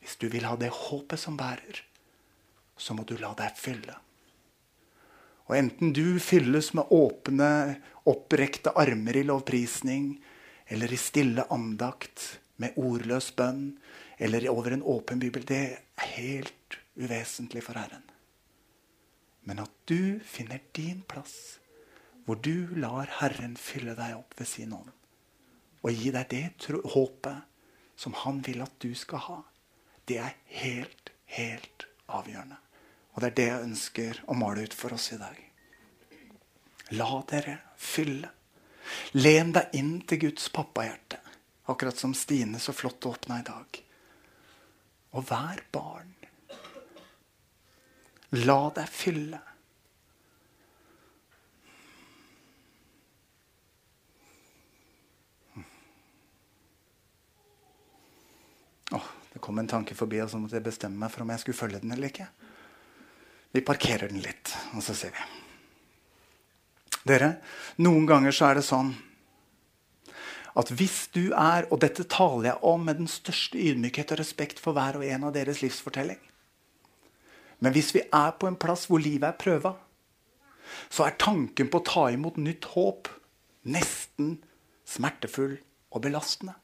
Hvis 0.00 0.16
du 0.16 0.30
vil 0.32 0.46
ha 0.48 0.54
det 0.56 0.70
håpet 0.72 1.20
som 1.20 1.36
bærer, 1.36 1.82
så 2.80 2.96
må 2.96 3.04
du 3.04 3.18
la 3.20 3.34
deg 3.36 3.58
fylle. 3.60 3.98
Og 5.50 5.56
enten 5.58 5.92
du 5.92 6.20
fylles 6.22 6.70
med 6.78 6.92
åpne, 6.94 7.50
opprekte 8.08 8.72
armer 8.78 9.18
i 9.18 9.24
lovprisning, 9.26 10.14
eller 10.70 10.92
i 10.94 10.98
stille 11.00 11.44
andakt 11.50 12.38
med 12.62 12.78
ordløs 12.78 13.32
bønn, 13.34 13.74
eller 14.20 14.48
over 14.52 14.70
en 14.70 14.82
åpen 14.82 15.18
bibel, 15.18 15.44
det 15.48 15.60
er 15.72 16.08
helt 16.18 16.76
uvesentlig 17.00 17.62
for 17.64 17.78
Herren. 17.80 18.04
Men 19.48 19.62
at 19.62 19.72
du 19.88 20.20
finner 20.28 20.60
din 20.76 21.00
plass, 21.08 21.56
hvor 22.26 22.36
du 22.36 22.68
lar 22.76 23.08
Herren 23.22 23.56
fylle 23.56 23.96
deg 23.96 24.18
opp 24.18 24.36
ved 24.36 24.50
sin 24.50 24.74
ånd, 24.76 24.92
og 25.80 25.96
gi 25.96 26.12
deg 26.12 26.28
det 26.28 26.68
håpet 26.92 27.48
som 27.96 28.12
Han 28.24 28.44
vil 28.44 28.60
at 28.60 28.76
du 28.84 28.92
skal 28.94 29.24
ha, 29.24 29.38
det 30.04 30.20
er 30.20 30.36
helt, 30.60 31.12
helt 31.24 31.88
avgjørende. 32.08 32.60
Og 33.14 33.22
det 33.22 33.30
er 33.30 33.36
det 33.40 33.48
jeg 33.48 33.66
ønsker 33.70 34.22
å 34.28 34.36
male 34.36 34.68
ut 34.68 34.76
for 34.76 34.92
oss 34.96 35.10
i 35.16 35.20
dag. 35.20 35.36
La 36.92 37.08
dere 37.30 37.56
fylle. 37.80 38.28
Len 39.16 39.52
deg 39.56 39.76
inn 39.80 40.00
til 40.04 40.26
Guds 40.26 40.48
pappahjerte, 40.52 41.20
akkurat 41.72 41.96
som 41.96 42.12
Stine 42.16 42.60
så 42.60 42.76
flott 42.76 43.06
åpna 43.06 43.40
i 43.40 43.46
dag. 43.48 43.86
Og 45.16 45.26
vær 45.26 45.62
barn. 45.74 46.12
La 48.38 48.60
deg 48.74 48.90
fylle. 48.94 49.40
Det 59.32 59.38
kom 59.38 59.58
en 59.58 59.68
tanke 59.70 59.94
forbi, 59.94 60.18
og 60.20 60.30
så 60.30 60.36
måtte 60.36 60.58
jeg 60.58 60.66
bestemme 60.66 60.98
meg 61.00 61.12
for 61.14 61.24
om 61.24 61.30
jeg 61.32 61.40
skulle 61.40 61.56
følge 61.56 61.78
den 61.80 61.94
eller 61.94 62.10
ikke. 62.10 62.26
Vi 63.54 63.62
parkerer 63.64 64.10
den 64.10 64.20
litt, 64.20 64.50
og 64.76 64.82
så 64.84 64.92
ser 64.94 65.14
vi. 65.14 65.28
Dere, 67.08 67.30
noen 67.80 68.04
ganger 68.10 68.34
så 68.36 68.50
er 68.50 68.58
det 68.58 68.66
sånn 68.66 68.90
at 70.58 70.70
hvis 70.74 71.08
du 71.14 71.30
er 71.30 71.68
Og 71.70 71.80
dette 71.80 72.04
taler 72.04 72.50
jeg 72.50 72.64
om 72.66 72.80
med 72.84 72.98
den 72.98 73.08
største 73.08 73.58
ydmykhet 73.58 74.12
og 74.12 74.18
respekt 74.18 74.58
for 74.58 74.72
hver 74.72 74.98
og 74.98 75.04
en 75.06 75.24
av 75.24 75.34
deres 75.34 75.62
livsfortelling. 75.62 76.18
Men 77.60 77.72
hvis 77.72 77.94
vi 77.94 78.02
er 78.12 78.32
på 78.40 78.48
en 78.48 78.56
plass 78.56 78.86
hvor 78.88 78.98
livet 78.98 79.28
er 79.28 79.38
prøva, 79.38 79.74
så 80.88 81.06
er 81.06 81.18
tanken 81.20 81.68
på 81.70 81.80
å 81.80 81.86
ta 81.86 82.08
imot 82.10 82.38
nytt 82.40 82.72
håp 82.74 83.10
nesten 83.62 84.38
smertefull 84.88 85.58
og 85.90 86.02
belastende. 86.02 86.54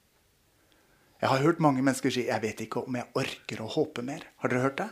Jeg 1.20 1.30
har 1.30 1.42
hørt 1.42 1.60
mange 1.60 1.82
mennesker 1.82 2.10
si 2.10 2.26
'Jeg 2.26 2.42
vet 2.42 2.60
ikke 2.60 2.86
om 2.86 2.96
jeg 2.96 3.08
orker 3.14 3.62
å 3.62 3.72
håpe 3.72 4.02
mer'. 4.02 4.26
Har 4.36 4.48
dere 4.48 4.60
hørt 4.60 4.78
det? 4.78 4.90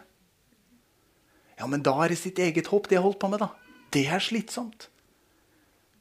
Ja, 1.58 1.66
men 1.66 1.82
da 1.82 1.92
er 2.02 2.08
det 2.08 2.18
sitt 2.18 2.38
eget 2.38 2.66
håp 2.66 2.88
de 2.88 2.96
har 2.96 3.02
holdt 3.02 3.18
på 3.18 3.28
med, 3.28 3.38
da. 3.38 3.48
Det 3.92 4.06
er 4.08 4.18
slitsomt. 4.18 4.88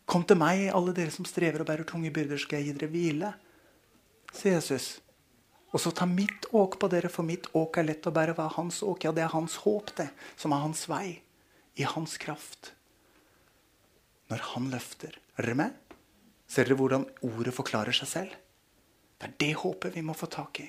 Kom 0.10 0.25
til 0.27 0.39
meg, 0.39 0.67
alle 0.75 0.93
dere 0.95 1.13
som 1.13 1.27
strever 1.27 1.63
og 1.63 1.69
bærer 1.69 1.88
tunge 1.88 2.12
byrder, 2.13 2.41
skal 2.41 2.60
jeg 2.60 2.72
gi 2.72 2.75
dere 2.77 2.91
hvile, 2.91 3.31
sier 4.36 4.57
Jesus. 4.57 4.98
Og 5.74 5.81
så 5.81 5.89
ta 5.95 6.05
mitt 6.05 6.45
åk 6.53 6.77
på 6.81 6.89
dere, 6.91 7.10
for 7.10 7.25
mitt 7.25 7.48
åk 7.57 7.79
er 7.81 7.88
lett 7.88 8.05
å 8.05 8.13
bære. 8.13 8.36
Hva 8.38 8.45
er 8.45 8.57
hans 8.60 8.83
åk? 8.86 9.07
Ja, 9.07 9.13
det 9.15 9.24
er 9.25 9.33
hans 9.33 9.55
håp, 9.63 9.89
det. 9.98 10.12
Som 10.38 10.53
er 10.53 10.62
hans 10.62 10.86
vei. 10.89 11.24
I 11.81 11.88
hans 11.89 12.19
kraft. 12.22 12.75
Når 14.29 14.43
han 14.51 14.69
løfter. 14.69 15.17
Er 15.38 15.48
dere 15.48 15.57
med? 15.63 15.95
Ser 16.45 16.69
dere 16.69 16.77
hvordan 16.77 17.07
ordet 17.25 17.55
forklarer 17.57 17.95
seg 17.98 18.12
selv? 18.12 18.36
Det 19.17 19.31
er 19.31 19.36
det 19.41 19.53
håpet 19.63 19.98
vi 19.98 20.05
må 20.05 20.13
få 20.17 20.29
tak 20.29 20.62
i. 20.62 20.67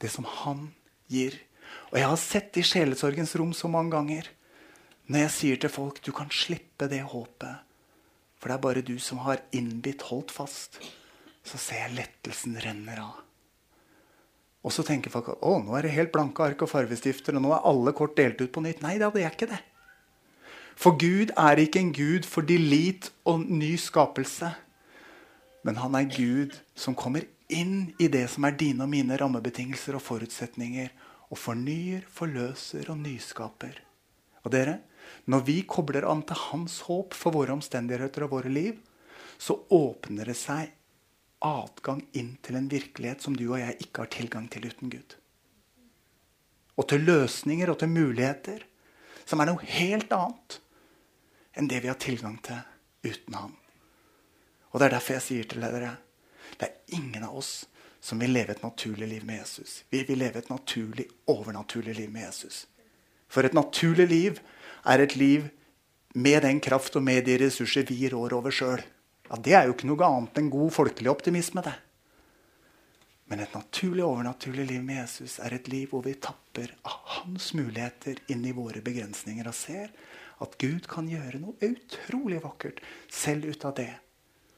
Det 0.00 0.08
som 0.12 0.24
han 0.44 0.70
gir. 1.12 1.36
Og 1.90 2.00
jeg 2.00 2.08
har 2.08 2.20
sett 2.20 2.56
i 2.56 2.64
sjelesorgens 2.64 3.36
rom 3.36 3.52
så 3.56 3.68
mange 3.68 3.92
ganger 3.92 4.32
når 5.06 5.26
jeg 5.26 5.34
sier 5.36 5.60
til 5.62 5.70
folk 5.70 6.00
du 6.02 6.10
kan 6.14 6.30
slippe 6.34 6.88
det 6.90 7.04
håpet, 7.06 7.62
for 8.36 8.50
det 8.50 8.56
er 8.56 8.64
bare 8.64 8.86
du 8.86 8.96
som 9.02 9.22
har 9.24 9.44
innbitt 9.56 10.04
holdt 10.08 10.34
fast, 10.34 10.80
så 11.46 11.60
ser 11.60 11.84
jeg 11.84 11.96
lettelsen 12.00 12.58
renner 12.62 13.00
av. 13.04 13.22
Og 14.66 14.74
så 14.74 14.82
tenker 14.82 15.12
folk 15.14 15.30
at 15.30 15.44
å, 15.46 15.60
nå 15.62 15.76
er 15.78 15.86
det 15.86 15.94
helt 15.94 16.12
blanke 16.14 16.42
ark 16.42 16.64
og 16.66 16.72
farvestifter, 16.72 17.38
og 17.38 17.44
nå 17.44 17.54
er 17.54 17.68
alle 17.70 17.94
kort 17.94 18.16
delt 18.18 18.40
ut 18.42 18.50
på 18.52 18.64
nytt. 18.64 18.82
Nei 18.82 18.96
det 18.98 19.06
er 19.06 19.30
ikke 19.30 19.50
det. 19.52 19.62
For 20.76 20.98
Gud 21.00 21.30
er 21.38 21.62
ikke 21.62 21.80
en 21.80 21.94
gud 21.94 22.26
for 22.28 22.44
delete 22.44 23.14
og 23.24 23.46
ny 23.46 23.76
skapelse. 23.80 24.50
Men 25.64 25.78
han 25.80 25.94
er 25.98 26.10
Gud 26.10 26.58
som 26.78 26.98
kommer 26.98 27.24
inn 27.48 27.94
i 28.02 28.10
det 28.12 28.26
som 28.32 28.44
er 28.44 28.58
dine 28.58 28.84
og 28.84 28.90
mine 28.90 29.16
rammebetingelser 29.18 29.96
og 29.96 30.04
forutsetninger, 30.04 30.90
og 31.30 31.40
fornyer, 31.40 32.04
forløser 32.12 32.90
og 32.92 33.00
nyskaper. 33.00 33.80
Og 34.44 34.52
dere, 34.54 34.76
når 35.26 35.44
vi 35.46 35.56
kobler 35.68 36.06
an 36.08 36.22
til 36.26 36.38
hans 36.50 36.80
håp 36.86 37.14
for 37.14 37.34
våre 37.34 37.54
omstendigheter 37.56 38.26
og 38.26 38.36
våre 38.38 38.52
liv, 38.52 38.78
så 39.38 39.58
åpner 39.74 40.30
det 40.30 40.36
seg 40.38 40.72
adgang 41.44 42.00
inn 42.16 42.36
til 42.42 42.56
en 42.56 42.70
virkelighet 42.70 43.22
som 43.22 43.36
du 43.36 43.44
og 43.50 43.60
jeg 43.60 43.76
ikke 43.84 44.04
har 44.04 44.12
tilgang 44.14 44.48
til 44.52 44.68
uten 44.70 44.92
Gud. 44.92 45.16
Og 46.76 46.88
til 46.88 47.04
løsninger 47.08 47.70
og 47.72 47.78
til 47.80 47.92
muligheter 47.92 48.64
som 49.26 49.40
er 49.42 49.50
noe 49.50 49.68
helt 49.76 50.12
annet 50.14 50.60
enn 51.56 51.68
det 51.70 51.82
vi 51.82 51.90
har 51.90 52.00
tilgang 52.00 52.36
til 52.44 52.60
uten 53.06 53.34
Han. 53.34 53.54
Og 54.72 54.80
Det 54.80 54.86
er 54.86 54.96
derfor 54.96 55.16
jeg 55.16 55.24
sier 55.24 55.48
til 55.48 55.64
dere 55.64 55.96
det 56.56 56.68
er 56.68 56.96
ingen 56.96 57.24
av 57.24 57.36
oss 57.36 57.66
som 58.00 58.20
vil 58.22 58.32
leve 58.32 58.54
et 58.54 58.62
naturlig 58.62 59.08
liv 59.08 59.24
med 59.26 59.40
Jesus. 59.40 59.84
Vi 59.90 60.02
vil 60.06 60.18
leve 60.18 60.38
et 60.38 60.50
naturlig, 60.50 61.08
overnaturlig 61.26 61.96
liv 61.96 62.10
med 62.10 62.22
Jesus. 62.22 62.66
For 63.28 63.42
et 63.42 63.56
naturlig 63.56 64.06
liv 64.08 64.38
er 64.86 65.02
et 65.02 65.16
liv 65.16 65.48
med 66.16 66.42
den 66.46 66.60
kraft 66.64 66.96
og 66.96 67.04
med 67.04 67.26
de 67.26 67.36
ressurser 67.44 67.86
vi 67.88 68.08
rår 68.12 68.36
over 68.38 68.54
sjøl. 68.54 68.82
Ja, 69.26 69.36
det 69.36 69.54
er 69.58 69.66
jo 69.66 69.74
ikke 69.74 69.90
noe 69.90 70.06
annet 70.06 70.38
enn 70.38 70.52
god 70.52 70.72
folkelig 70.72 71.10
optimisme. 71.10 71.62
det. 71.62 71.74
Men 73.26 73.42
et 73.42 73.54
naturlig 73.54 74.04
overnaturlig 74.06 74.68
liv 74.68 74.82
med 74.86 75.00
Jesus 75.02 75.40
er 75.42 75.56
et 75.56 75.68
liv 75.68 75.90
hvor 75.90 76.04
vi 76.06 76.14
tapper 76.14 76.76
av 76.86 77.00
hans 77.18 77.52
muligheter 77.58 78.20
inn 78.30 78.44
i 78.46 78.54
våre 78.54 78.80
begrensninger 78.80 79.48
og 79.50 79.56
ser 79.58 79.90
at 80.44 80.54
Gud 80.62 80.86
kan 80.86 81.08
gjøre 81.10 81.40
noe 81.42 81.58
utrolig 81.64 82.38
vakkert 82.44 82.82
selv 83.10 83.50
ut 83.50 83.64
av 83.66 83.74
det 83.80 83.92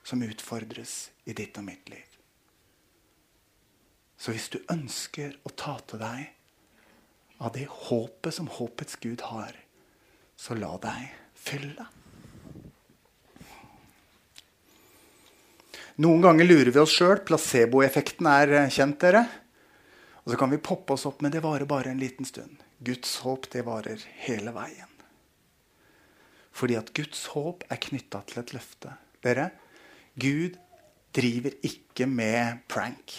som 0.04 0.22
utfordres 0.24 1.10
i 1.24 1.32
ditt 1.36 1.56
og 1.60 1.64
mitt 1.64 1.88
liv. 1.88 2.04
Så 4.18 4.34
hvis 4.34 4.50
du 4.52 4.58
ønsker 4.68 5.38
å 5.46 5.52
ta 5.54 5.78
til 5.88 6.02
deg 6.02 6.26
av 7.38 7.54
det 7.54 7.68
håpet 7.70 8.34
som 8.34 8.50
håpets 8.50 8.98
Gud 9.00 9.22
har, 9.30 9.54
så 10.38 10.54
la 10.54 10.70
deg 10.82 11.08
fylle. 11.34 11.86
Noen 15.98 16.22
ganger 16.22 16.46
lurer 16.46 16.70
vi 16.70 16.78
oss 16.78 16.94
sjøl. 16.94 17.18
Placeboeffekten 17.26 18.28
er 18.30 18.52
eh, 18.54 18.70
kjent, 18.70 19.00
dere. 19.02 19.24
Og 20.22 20.30
så 20.30 20.38
kan 20.38 20.52
vi 20.52 20.60
poppe 20.62 20.94
oss 20.94 21.08
opp, 21.10 21.24
men 21.24 21.34
det 21.34 21.42
varer 21.42 21.66
bare 21.66 21.90
en 21.90 21.98
liten 21.98 22.28
stund. 22.28 22.60
Guds 22.78 23.16
håp, 23.24 23.48
det 23.50 23.64
varer 23.66 24.04
hele 24.28 24.54
veien. 24.54 24.92
Fordi 26.54 26.76
at 26.78 26.92
Guds 26.94 27.24
håp 27.34 27.64
er 27.66 27.82
knytta 27.82 28.22
til 28.30 28.42
et 28.44 28.52
løfte. 28.54 28.94
Dere, 29.26 29.48
Gud 30.14 30.54
driver 31.18 31.58
ikke 31.66 32.06
med 32.06 32.62
prank. 32.70 33.16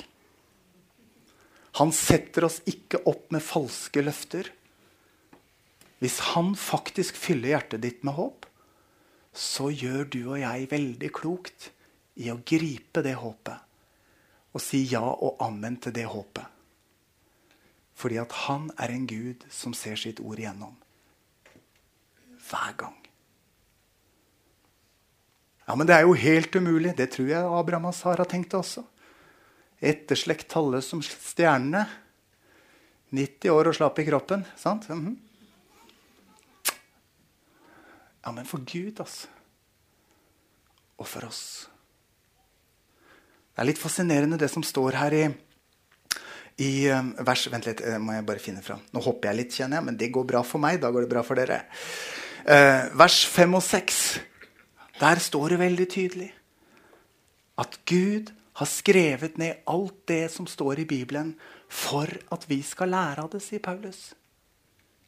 Han 1.83 1.91
setter 1.95 2.47
oss 2.47 2.61
ikke 2.67 3.03
opp 3.11 3.27
med 3.35 3.43
falske 3.43 4.03
løfter. 4.03 4.47
Hvis 5.99 6.19
han 6.31 6.53
faktisk 6.55 7.17
fyller 7.19 7.53
hjertet 7.53 7.83
ditt 7.83 8.05
med 8.07 8.15
håp, 8.15 8.45
så 9.35 9.69
gjør 9.69 10.07
du 10.09 10.21
og 10.31 10.39
jeg 10.41 10.69
veldig 10.71 11.09
klokt 11.15 11.69
i 12.19 12.31
å 12.31 12.39
gripe 12.43 13.03
det 13.05 13.17
håpet 13.19 13.65
og 14.49 14.63
si 14.63 14.81
ja 14.89 15.03
og 15.05 15.37
amen 15.45 15.77
til 15.77 15.93
det 15.93 16.07
håpet. 16.09 16.45
Fordi 17.99 18.17
at 18.21 18.33
han 18.47 18.69
er 18.79 18.93
en 18.93 19.05
Gud 19.07 19.43
som 19.53 19.75
ser 19.77 19.99
sitt 19.99 20.21
ord 20.23 20.39
igjennom. 20.39 20.73
Hver 22.49 22.73
gang. 22.79 22.95
Ja, 25.67 25.75
Men 25.75 25.85
det 25.85 25.95
er 25.95 26.07
jo 26.07 26.17
helt 26.17 26.55
umulig. 26.55 26.95
Det 26.97 27.11
tror 27.13 27.27
jeg 27.29 27.45
Abraham 27.45 27.91
og 27.91 27.93
Sara 27.93 28.25
tenkte 28.25 28.57
også. 28.57 28.81
Etterslekt 29.79 30.49
tallet 30.49 30.83
som 30.83 31.03
stjernene. 31.05 31.85
90 33.13 33.53
år 33.53 33.69
og 33.69 33.75
slapp 33.77 33.99
i 34.01 34.07
kroppen. 34.07 34.45
Sant? 34.57 34.89
Mm 34.89 35.05
-hmm. 35.05 35.28
Ja, 38.29 38.33
men 38.33 38.45
for 38.45 38.61
Gud, 38.61 38.99
altså. 39.01 39.25
Og 41.01 41.07
for 41.09 41.25
oss. 41.25 41.65
Det 43.49 43.63
er 43.63 43.67
litt 43.71 43.79
fascinerende 43.81 44.37
det 44.37 44.51
som 44.53 44.61
står 44.61 44.97
her 44.99 45.15
i, 45.17 45.21
i 46.61 46.67
um, 46.93 47.07
vers 47.25 47.47
Vent 47.49 47.65
litt, 47.65 47.81
uh, 47.81 47.95
må 47.97 48.13
jeg 48.13 48.27
bare 48.27 48.43
finne 48.43 48.61
fram. 48.61 48.83
Nå 48.93 49.01
hopper 49.01 49.31
jeg 49.31 49.39
litt, 49.39 49.55
kjenner 49.57 49.79
jeg, 49.79 49.85
men 49.87 49.97
det 49.97 50.11
går 50.13 50.27
bra 50.29 50.43
for 50.45 50.61
meg. 50.61 50.77
Da 50.83 50.91
går 50.93 51.07
det 51.07 51.09
bra 51.15 51.23
for 51.25 51.41
dere. 51.41 51.57
Uh, 52.45 52.93
vers 53.01 53.17
5 53.33 53.57
og 53.57 53.63
6. 53.65 53.97
Der 54.99 55.21
står 55.25 55.55
det 55.55 55.57
veldig 55.63 55.87
tydelig 55.95 56.27
at 57.65 57.79
Gud 57.89 58.29
har 58.61 58.69
skrevet 58.69 59.39
ned 59.41 59.63
alt 59.73 60.03
det 60.11 60.27
som 60.35 60.45
står 60.45 60.83
i 60.83 60.85
Bibelen, 60.91 61.33
for 61.65 62.13
at 62.29 62.45
vi 62.45 62.59
skal 62.61 62.93
lære 62.93 63.25
av 63.25 63.33
det, 63.33 63.41
sier 63.41 63.65
Paulus. 63.65 64.11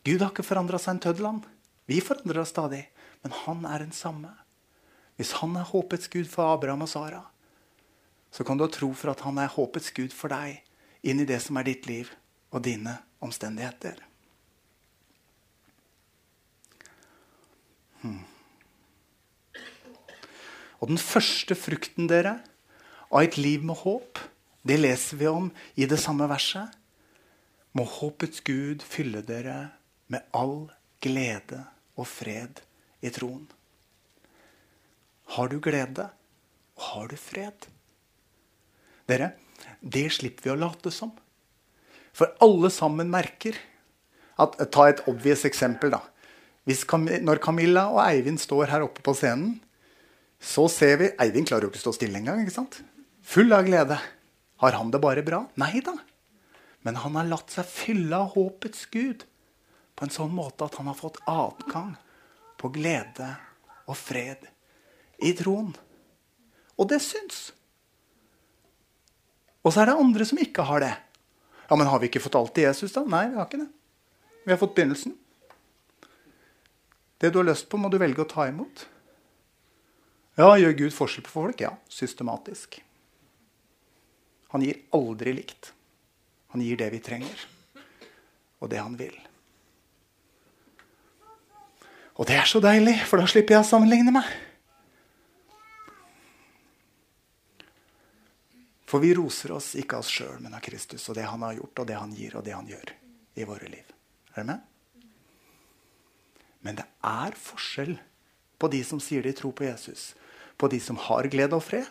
Gud 0.01 0.25
har 0.25 0.33
ikke 0.33 0.47
forandra 0.47 0.81
seg 0.81 0.95
en 0.95 1.03
tøddeland. 1.05 1.45
Vi 1.85 2.01
forandrer 2.01 2.41
oss 2.41 2.55
stadig. 2.57 2.81
Men 3.21 3.35
han 3.43 3.65
er 3.69 3.83
den 3.83 3.93
samme. 3.95 4.31
Hvis 5.17 5.35
han 5.41 5.55
er 5.59 5.67
håpets 5.69 6.09
gud 6.09 6.29
for 6.29 6.55
Abraham 6.55 6.85
og 6.85 6.89
Sara, 6.89 7.21
så 8.31 8.45
kan 8.47 8.57
du 8.57 8.65
ha 8.65 8.71
tro 8.71 8.93
for 8.97 9.11
at 9.11 9.21
han 9.25 9.37
er 9.41 9.51
håpets 9.51 9.91
gud 9.93 10.13
for 10.15 10.31
deg 10.31 10.61
inn 11.05 11.21
i 11.21 11.27
det 11.29 11.41
som 11.43 11.59
er 11.59 11.67
ditt 11.67 11.85
liv 11.89 12.09
og 12.51 12.63
dine 12.65 12.95
omstendigheter. 13.21 13.99
Hmm. 18.01 18.23
Og 20.81 20.89
den 20.89 20.97
første 20.97 21.53
frukten 21.59 22.09
dere 22.09 22.39
av 23.11 23.21
et 23.21 23.37
liv 23.37 23.61
med 23.67 23.77
håp, 23.83 24.17
det 24.65 24.79
leser 24.79 25.19
vi 25.19 25.29
om 25.29 25.51
i 25.77 25.85
det 25.89 25.99
samme 26.01 26.25
verset. 26.31 26.71
Må 27.77 27.85
håpets 27.87 28.41
Gud 28.45 28.81
fylle 28.83 29.21
dere 29.25 29.75
med 30.11 30.25
all 30.35 30.71
glede 31.03 31.61
og 31.95 32.09
fred 32.09 32.63
i 33.01 33.09
troen. 33.13 33.47
Har 35.35 35.49
du 35.51 35.59
glede, 35.63 36.09
og 36.77 36.87
har 36.91 37.11
du 37.11 37.17
fred? 37.19 37.67
Dere, 39.09 39.33
det 39.81 40.07
slipper 40.17 40.47
vi 40.47 40.53
å 40.53 40.59
late 40.59 40.91
som. 40.93 41.13
For 42.15 42.33
alle 42.43 42.71
sammen 42.73 43.11
merker 43.11 43.57
at, 44.41 44.57
Ta 44.73 44.87
et 44.89 45.03
obvious 45.07 45.45
eksempel. 45.47 45.91
da. 45.93 46.01
Cam 46.87 47.05
når 47.05 47.41
Camilla 47.41 47.87
og 47.89 48.01
Eivind 48.03 48.39
står 48.39 48.71
her 48.71 48.85
oppe 48.85 49.01
på 49.01 49.13
scenen, 49.17 49.59
så 50.41 50.67
ser 50.69 50.97
vi 50.97 51.11
Eivind 51.21 51.47
klarer 51.47 51.67
jo 51.67 51.71
ikke 51.71 51.81
å 51.81 51.85
stå 51.87 51.93
stille 51.99 52.17
engang. 52.17 52.41
ikke 52.41 52.57
sant? 52.57 52.81
Full 53.21 53.53
av 53.53 53.65
glede. 53.65 53.99
Har 54.61 54.77
han 54.77 54.91
det 54.91 55.01
bare 55.01 55.23
bra? 55.23 55.45
Nei 55.55 55.81
da. 55.85 55.95
Men 56.81 56.97
han 56.97 57.15
har 57.15 57.29
latt 57.29 57.53
seg 57.53 57.65
fylle 57.69 58.17
av 58.17 58.33
håpets 58.35 58.87
Gud 58.91 59.25
på 59.95 60.05
en 60.05 60.13
sånn 60.13 60.33
måte 60.33 60.65
at 60.65 60.75
han 60.79 60.89
har 60.89 60.97
fått 60.97 61.21
adgang 61.29 61.95
på 62.61 62.69
glede 62.73 63.27
og 63.89 63.97
fred 63.97 64.45
i 65.21 65.33
troen. 65.37 65.71
Og 66.77 66.89
det 66.89 67.01
syns. 67.03 67.49
Og 69.61 69.73
så 69.73 69.83
er 69.83 69.91
det 69.91 70.01
andre 70.01 70.25
som 70.25 70.39
ikke 70.41 70.65
har 70.65 70.83
det. 70.83 70.93
Ja, 71.69 71.75
Men 71.75 71.87
har 71.87 71.99
vi 71.99 72.09
ikke 72.09 72.21
fått 72.21 72.35
alt 72.35 72.53
til 72.55 72.65
Jesus, 72.67 72.93
da? 72.93 73.03
Nei, 73.07 73.27
vi 73.31 73.37
har 73.39 73.47
ikke 73.47 73.61
det. 73.61 73.69
Vi 74.45 74.51
har 74.51 74.59
fått 74.59 74.75
begynnelsen. 74.75 75.13
Det 77.21 77.29
du 77.29 77.37
har 77.37 77.45
lyst 77.45 77.69
på, 77.69 77.77
må 77.77 77.89
du 77.89 77.99
velge 78.01 78.23
å 78.23 78.29
ta 78.29 78.47
imot. 78.49 78.87
Ja, 80.39 80.55
gjør 80.57 80.73
Gud 80.79 80.95
forskjell 80.95 81.25
på 81.27 81.35
folk? 81.35 81.61
Ja, 81.61 81.75
systematisk. 81.91 82.79
Han 84.51 84.65
gir 84.65 84.81
aldri 84.97 85.35
likt. 85.37 85.71
Han 86.51 86.63
gir 86.65 86.79
det 86.81 86.89
vi 86.91 86.99
trenger, 86.99 87.45
og 88.59 88.71
det 88.73 88.81
han 88.81 88.97
vil. 88.99 89.15
Og 92.21 92.27
det 92.29 92.35
er 92.37 92.45
så 92.45 92.59
deilig, 92.61 92.99
for 93.09 93.17
da 93.17 93.25
slipper 93.25 93.55
jeg 93.55 93.63
å 93.63 93.65
sammenligne 93.65 94.11
meg. 94.13 94.27
For 98.85 99.01
vi 99.01 99.15
roser 99.17 99.55
oss 99.55 99.71
ikke 99.79 99.97
av 99.97 100.03
oss 100.03 100.11
sjøl, 100.13 100.35
men 100.43 100.53
av 100.53 100.61
Kristus 100.61 101.07
og 101.09 101.15
det 101.17 101.25
han 101.25 101.41
har 101.47 101.55
gjort, 101.57 101.81
og 101.81 101.87
det 101.89 101.95
han 101.97 102.11
gir, 102.13 102.35
og 102.37 102.43
det 102.45 102.53
han 102.53 102.67
gjør 102.69 102.91
i 103.41 103.47
våre 103.47 103.69
liv. 103.71 103.87
Er 104.35 104.43
du 104.43 104.51
med? 104.51 104.67
Men 106.61 106.77
det 106.77 106.85
er 107.09 107.37
forskjell 107.41 107.95
på 108.61 108.69
de 108.69 108.83
som 108.85 108.99
sier 109.01 109.25
de 109.25 109.33
tror 109.33 109.55
på 109.57 109.65
Jesus, 109.65 110.11
på 110.61 110.69
de 110.69 110.77
som 110.83 110.99
har 111.07 111.29
glede 111.31 111.57
og 111.57 111.65
fred. 111.65 111.87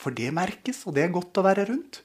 For 0.00 0.16
det 0.16 0.30
merkes, 0.32 0.80
og 0.88 0.96
det 0.96 1.04
er 1.04 1.12
godt 1.12 1.42
å 1.42 1.44
være 1.44 1.66
rundt. 1.68 2.00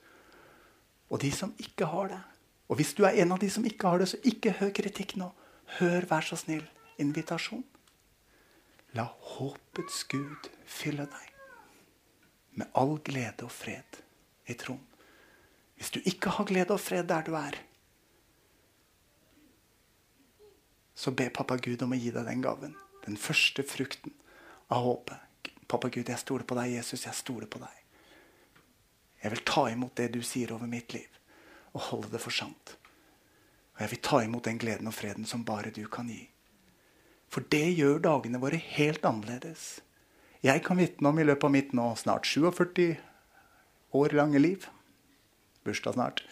Og 1.08 1.24
de 1.24 1.32
som 1.32 1.56
ikke 1.63 1.88
har 1.94 2.12
det. 2.12 2.20
Og 2.68 2.82
hvis 2.82 2.92
du 2.98 3.06
er 3.08 3.22
en 3.24 3.32
av 3.38 3.39
de 3.39 3.48
som 3.54 3.63
ikke 3.65 3.88
har 3.88 4.04
det, 4.04 4.10
så 4.12 4.20
ikke 4.28 4.58
hør 4.60 4.76
kritikk 4.76 5.15
nå. 5.22 5.32
Hør, 5.80 6.04
vær 6.10 6.28
så 6.28 6.36
snill, 6.38 6.65
invitasjon. 7.02 7.64
La 8.98 9.06
håpets 9.36 10.04
Gud 10.10 10.50
fylle 10.66 11.06
deg 11.10 11.26
med 12.60 12.70
all 12.78 12.98
glede 13.06 13.46
og 13.46 13.54
fred 13.54 14.00
i 14.50 14.56
troen. 14.58 14.84
Hvis 15.80 15.94
du 15.96 16.00
ikke 16.04 16.34
har 16.36 16.48
glede 16.50 16.76
og 16.76 16.82
fred 16.84 17.08
der 17.08 17.24
du 17.24 17.36
er, 17.40 17.56
så 21.00 21.14
be 21.16 21.30
pappa 21.32 21.56
Gud 21.56 21.80
om 21.86 21.94
å 21.96 22.00
gi 22.00 22.12
deg 22.12 22.26
den 22.28 22.42
gaven. 22.44 22.74
Den 23.06 23.16
første 23.16 23.64
frukten 23.64 24.12
av 24.68 24.84
håpet. 24.84 25.54
Pappa 25.70 25.88
Gud, 25.88 26.10
jeg 26.10 26.20
stoler 26.20 26.44
på 26.44 26.58
deg. 26.58 26.74
Jesus, 26.74 27.06
jeg 27.06 27.16
stoler 27.16 27.48
på 27.48 27.62
deg. 27.62 27.78
Jeg 29.24 29.32
vil 29.32 29.46
ta 29.48 29.64
imot 29.72 29.96
det 29.96 30.10
du 30.16 30.20
sier 30.26 30.52
over 30.56 30.68
mitt 30.68 30.92
liv, 30.96 31.08
og 31.72 31.86
holde 31.92 32.12
det 32.12 32.22
for 32.24 32.36
sant. 32.36 32.76
Og 33.76 33.86
jeg 33.86 33.94
vil 33.94 34.04
ta 34.04 34.20
imot 34.26 34.48
den 34.50 34.60
gleden 34.60 34.92
og 34.92 34.96
freden 34.96 35.28
som 35.30 35.46
bare 35.48 35.72
du 35.76 35.86
kan 35.92 36.10
gi. 36.12 36.26
For 37.30 37.46
det 37.54 37.65
gjør 37.78 38.02
dagene 38.04 38.42
våre 38.42 38.58
helt 38.78 39.06
annerledes. 39.06 39.80
Jeg 40.46 40.63
kan 40.65 40.80
vitne 40.80 41.12
om 41.12 41.20
i 41.20 41.26
løpet 41.28 41.46
av 41.46 41.54
mitt 41.54 41.74
nå 41.78 41.92
snart 42.00 42.26
47 42.26 42.96
år 44.00 44.15
lange 44.15 44.39
liv 44.39 44.68
Bursdag 45.68 45.94
snart. 45.94 46.24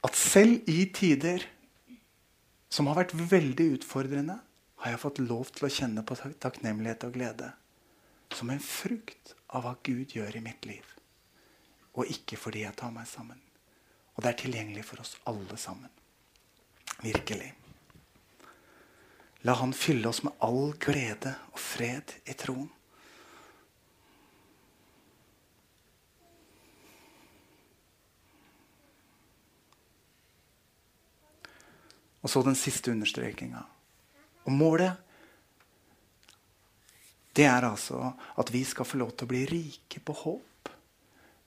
At 0.00 0.16
selv 0.16 0.68
i 0.70 0.86
tider 0.96 1.44
som 2.72 2.88
har 2.88 3.00
vært 3.02 3.12
veldig 3.12 3.66
utfordrende, 3.76 4.38
har 4.80 4.94
jeg 4.94 5.02
fått 5.02 5.20
lov 5.20 5.50
til 5.52 5.66
å 5.66 5.72
kjenne 5.74 6.04
på 6.06 6.16
takknemlighet 6.40 7.04
og 7.08 7.16
glede. 7.18 7.50
Som 8.32 8.52
en 8.54 8.62
frukt 8.64 9.34
av 9.52 9.66
hva 9.66 9.74
Gud 9.84 10.14
gjør 10.16 10.38
i 10.38 10.44
mitt 10.44 10.64
liv. 10.70 10.86
Og 11.98 12.08
ikke 12.08 12.38
fordi 12.40 12.64
jeg 12.64 12.78
tar 12.80 12.94
meg 12.94 13.10
sammen. 13.10 13.40
Og 14.14 14.22
det 14.24 14.32
er 14.32 14.40
tilgjengelig 14.46 14.86
for 14.88 15.02
oss 15.04 15.18
alle 15.28 15.58
sammen. 15.60 15.90
Virkelig. 17.02 17.52
La 19.42 19.54
Han 19.56 19.72
fylle 19.72 20.08
oss 20.08 20.22
med 20.22 20.36
all 20.44 20.74
glede 20.76 21.32
og 21.52 21.58
fred 21.60 22.12
i 22.28 22.36
troen. 22.36 22.68
Og 32.20 32.28
så 32.28 32.42
den 32.44 32.58
siste 32.58 32.92
understrekinga. 32.92 33.62
Og 34.44 34.52
målet 34.52 35.06
det 37.36 37.46
er 37.46 37.64
altså 37.64 38.10
at 38.42 38.50
vi 38.52 38.60
skal 38.66 38.84
få 38.84 38.98
lov 39.00 39.14
til 39.14 39.24
å 39.24 39.30
bli 39.30 39.44
rike 39.48 40.02
på 40.04 40.16
håp 40.24 40.70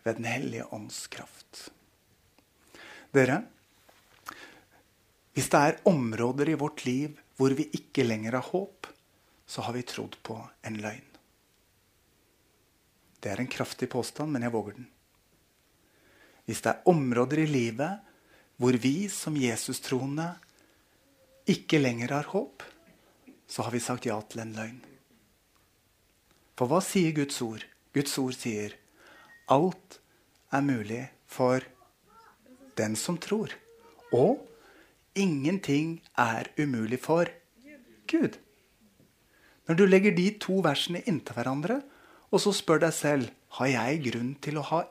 ved 0.03 0.17
Den 0.17 0.25
hellige 0.27 0.65
ånds 0.75 1.05
kraft. 1.07 1.67
Dere, 3.13 3.43
hvis 5.35 5.49
det 5.53 5.59
er 5.59 5.77
områder 5.87 6.49
i 6.49 6.57
vårt 6.59 6.83
liv 6.87 7.19
hvor 7.37 7.55
vi 7.57 7.69
ikke 7.73 8.05
lenger 8.05 8.37
har 8.37 8.49
håp, 8.51 8.87
så 9.45 9.65
har 9.65 9.75
vi 9.75 9.85
trodd 9.87 10.15
på 10.23 10.37
en 10.67 10.79
løgn. 10.81 11.09
Det 13.23 13.31
er 13.31 13.39
en 13.39 13.51
kraftig 13.51 13.89
påstand, 13.89 14.31
men 14.31 14.43
jeg 14.43 14.53
våger 14.53 14.77
den. 14.77 14.87
Hvis 16.45 16.61
det 16.63 16.73
er 16.73 16.89
områder 16.91 17.43
i 17.45 17.47
livet 17.47 18.09
hvor 18.59 18.75
vi 18.79 19.07
som 19.09 19.37
Jesus-troende 19.39 20.27
ikke 21.49 21.79
lenger 21.79 22.13
har 22.17 22.29
håp, 22.31 22.63
så 23.47 23.63
har 23.65 23.73
vi 23.73 23.81
sagt 23.83 24.07
ja 24.07 24.19
til 24.27 24.43
en 24.43 24.55
løgn. 24.55 24.79
For 26.59 26.69
hva 26.69 26.79
sier 26.85 27.15
Guds 27.15 27.39
ord? 27.41 27.63
Guds 27.95 28.13
ord 28.21 28.35
sier 28.37 28.75
alt 29.51 29.99
er 30.53 30.65
mulig 30.65 31.03
for 31.27 31.63
den 32.77 32.95
som 32.99 33.17
tror. 33.21 33.53
Og 34.13 34.41
ingenting 35.15 36.01
er 36.19 36.49
umulig 36.57 36.99
for 37.03 37.29
Gud. 38.09 38.37
Når 39.67 39.77
du 39.79 39.85
legger 39.87 40.15
de 40.15 40.27
to 40.43 40.59
versene 40.65 41.03
inntil 41.07 41.37
hverandre, 41.37 41.79
og 42.33 42.41
så 42.41 42.51
spør 42.55 42.81
deg 42.83 42.95
selv 42.97 43.31
har 43.59 43.69
jeg 43.69 44.01
grunn 44.09 44.33
til 44.41 44.57
å 44.57 44.65
ha 44.71 44.81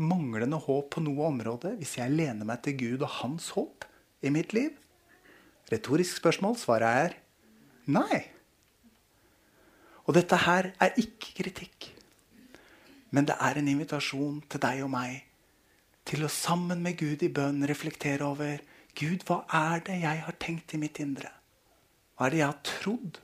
manglende 0.00 0.56
håp 0.64 0.94
på 0.94 1.02
noe 1.04 1.26
område 1.28 1.74
hvis 1.76 1.98
jeg 1.98 2.14
lener 2.14 2.48
meg 2.48 2.62
til 2.64 2.78
Gud 2.80 3.02
og 3.04 3.18
hans 3.20 3.50
håp 3.52 3.84
i 4.24 4.32
mitt 4.32 4.54
liv? 4.56 4.72
Retorisk 5.70 6.18
spørsmål. 6.18 6.56
Svaret 6.58 7.04
er 7.04 7.16
nei. 7.92 8.22
Og 10.08 10.16
dette 10.16 10.38
her 10.46 10.72
er 10.80 10.96
ikke 10.98 11.36
kritikk. 11.42 11.90
Men 13.14 13.28
det 13.28 13.36
er 13.42 13.60
en 13.60 13.68
invitasjon 13.70 14.40
til 14.50 14.62
deg 14.62 14.82
og 14.86 14.90
meg 14.94 15.20
til 16.08 16.24
å 16.24 16.32
sammen 16.32 16.80
med 16.82 16.96
Gud 16.98 17.22
i 17.22 17.30
bønn 17.30 17.62
reflektere 17.68 18.26
over 18.26 18.62
Gud, 18.98 19.24
hva 19.28 19.42
er 19.54 19.82
det 19.86 20.00
jeg 20.02 20.22
har 20.26 20.36
tenkt 20.42 20.74
i 20.74 20.80
mitt 20.80 21.00
indre? 21.02 21.30
Hva 22.16 22.26
er 22.26 22.34
det 22.34 22.40
jeg 22.40 22.50
har 22.50 22.62
trodd? 22.66 23.20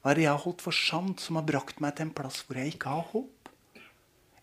Hva 0.00 0.12
er 0.12 0.18
det 0.18 0.26
jeg 0.26 0.32
har 0.32 0.44
holdt 0.44 0.62
for 0.64 0.76
sant 0.76 1.22
som 1.22 1.38
har 1.38 1.46
brakt 1.48 1.80
meg 1.82 1.96
til 1.96 2.08
en 2.08 2.14
plass 2.14 2.42
hvor 2.46 2.58
jeg 2.60 2.74
ikke 2.74 2.92
har 2.94 3.08
håp? 3.12 3.50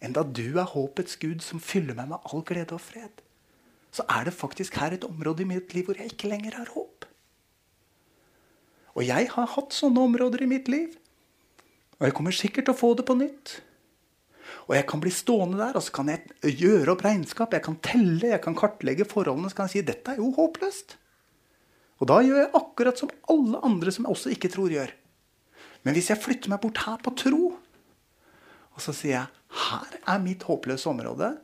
Enda 0.03 0.25
du 0.27 0.57
er 0.59 0.67
håpets 0.67 1.15
Gud 1.21 1.43
som 1.43 1.63
fyller 1.63 1.95
meg 1.95 2.09
med 2.11 2.27
all 2.27 2.43
glede 2.47 2.75
og 2.75 2.83
fred, 2.83 3.21
så 3.93 4.03
er 4.11 4.27
det 4.27 4.35
faktisk 4.35 4.75
her 4.81 4.95
et 4.95 5.05
område 5.07 5.45
i 5.45 5.47
mitt 5.47 5.71
liv 5.75 5.87
hvor 5.87 5.99
jeg 5.99 6.11
ikke 6.11 6.31
lenger 6.31 6.57
har 6.57 6.71
håp. 6.73 7.05
Og 8.93 9.05
jeg 9.07 9.29
har 9.33 9.53
hatt 9.55 9.73
sånne 9.73 10.03
områder 10.09 10.43
i 10.43 10.49
mitt 10.49 10.67
liv. 10.69 10.97
Og 11.99 12.07
jeg 12.07 12.15
kommer 12.17 12.35
sikkert 12.35 12.67
til 12.67 12.75
å 12.75 12.77
få 12.77 12.91
det 12.97 13.05
på 13.07 13.15
nytt. 13.17 13.61
Og 14.67 14.75
jeg 14.77 14.87
kan 14.87 15.01
bli 15.03 15.11
stående 15.11 15.59
der 15.59 15.77
og 15.77 15.83
så 15.85 15.93
kan 15.95 16.09
jeg 16.11 16.55
gjøre 16.59 16.93
opp 16.93 17.03
regnskap. 17.05 17.55
Jeg 17.55 17.65
kan 17.65 17.79
telle, 17.83 18.31
jeg 18.31 18.41
kan 18.43 18.57
kartlegge 18.57 19.07
forholdene 19.09 19.51
så 19.51 19.59
kan 19.59 19.69
jeg 19.69 19.75
si 19.75 19.87
dette 19.87 20.13
er 20.13 20.21
jo 20.21 20.31
håpløst. 20.37 20.97
Og 22.01 22.09
da 22.09 22.19
gjør 22.25 22.41
jeg 22.41 22.53
akkurat 22.59 22.99
som 22.99 23.11
alle 23.31 23.61
andre 23.63 23.93
som 23.95 24.07
jeg 24.07 24.15
også 24.15 24.33
ikke 24.33 24.51
tror, 24.51 24.71
gjør. 24.73 24.91
Men 25.83 25.95
hvis 25.97 26.09
jeg 26.11 26.21
flytter 26.23 26.51
meg 26.51 26.61
bort 26.63 26.83
her 26.85 26.99
på 27.03 27.13
tro, 27.19 27.53
og 28.73 28.81
så 28.81 28.95
sier 28.95 29.17
jeg 29.17 29.59
her 29.63 29.97
er 30.09 30.23
mitt 30.23 30.43
håpløse 30.47 30.89
område, 30.89 31.35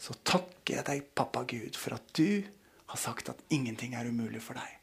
så 0.00 0.16
takker 0.24 0.78
jeg 0.78 0.86
deg, 0.86 1.08
pappa 1.16 1.42
Gud, 1.48 1.76
for 1.76 1.96
at 1.96 2.12
du 2.16 2.44
har 2.92 3.00
sagt 3.00 3.32
at 3.32 3.42
ingenting 3.52 3.96
er 3.98 4.08
umulig 4.08 4.40
for 4.44 4.56
deg 4.60 4.80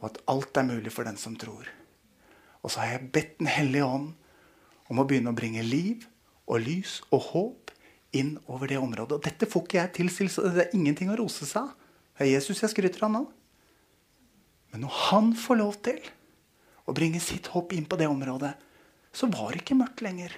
og 0.00 0.08
at 0.08 0.20
alt 0.32 0.56
er 0.56 0.68
mulig 0.68 0.92
for 0.92 1.06
den 1.06 1.18
som 1.20 1.36
tror. 1.38 1.68
Og 2.64 2.72
så 2.72 2.82
har 2.82 2.96
jeg 2.96 3.12
bedt 3.12 3.38
Den 3.38 3.48
hellige 3.48 3.84
ånd 3.84 4.12
om 4.90 4.98
å 5.00 5.06
begynne 5.08 5.32
å 5.32 5.36
bringe 5.36 5.62
liv 5.64 6.06
og 6.50 6.64
lys 6.64 6.98
og 7.14 7.28
håp 7.30 7.74
inn 8.16 8.34
over 8.50 8.70
det 8.70 8.80
området. 8.80 9.18
Og 9.18 9.24
dette 9.24 9.48
får 9.48 9.66
ikke 9.66 9.78
jeg 9.78 9.92
til, 9.96 10.10
så 10.30 10.48
det 10.50 10.66
er 10.66 10.76
ingenting 10.76 11.12
å 11.12 11.18
rose 11.20 11.46
seg 11.46 11.62
av. 11.62 11.76
Jesus 12.26 12.58
jeg 12.60 12.72
skryter 12.72 13.06
av 13.06 13.12
nå. 13.14 13.22
Men 14.70 14.84
når 14.84 14.96
han 15.08 15.30
får 15.38 15.58
lov 15.58 15.78
til 15.86 16.02
å 16.86 16.94
bringe 16.94 17.22
sitt 17.22 17.48
håp 17.54 17.72
inn 17.74 17.86
på 17.88 17.98
det 17.98 18.10
området, 18.10 18.52
så 19.14 19.30
var 19.30 19.54
det 19.54 19.62
ikke 19.62 19.78
mørkt 19.78 20.02
lenger. 20.04 20.34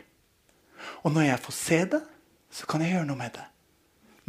Og 1.02 1.12
når 1.14 1.30
jeg 1.30 1.42
får 1.46 1.56
se 1.56 1.80
det, 1.96 2.02
så 2.52 2.68
kan 2.68 2.84
jeg 2.84 2.94
gjøre 2.94 3.08
noe 3.08 3.18
med 3.18 3.34
det. 3.36 3.44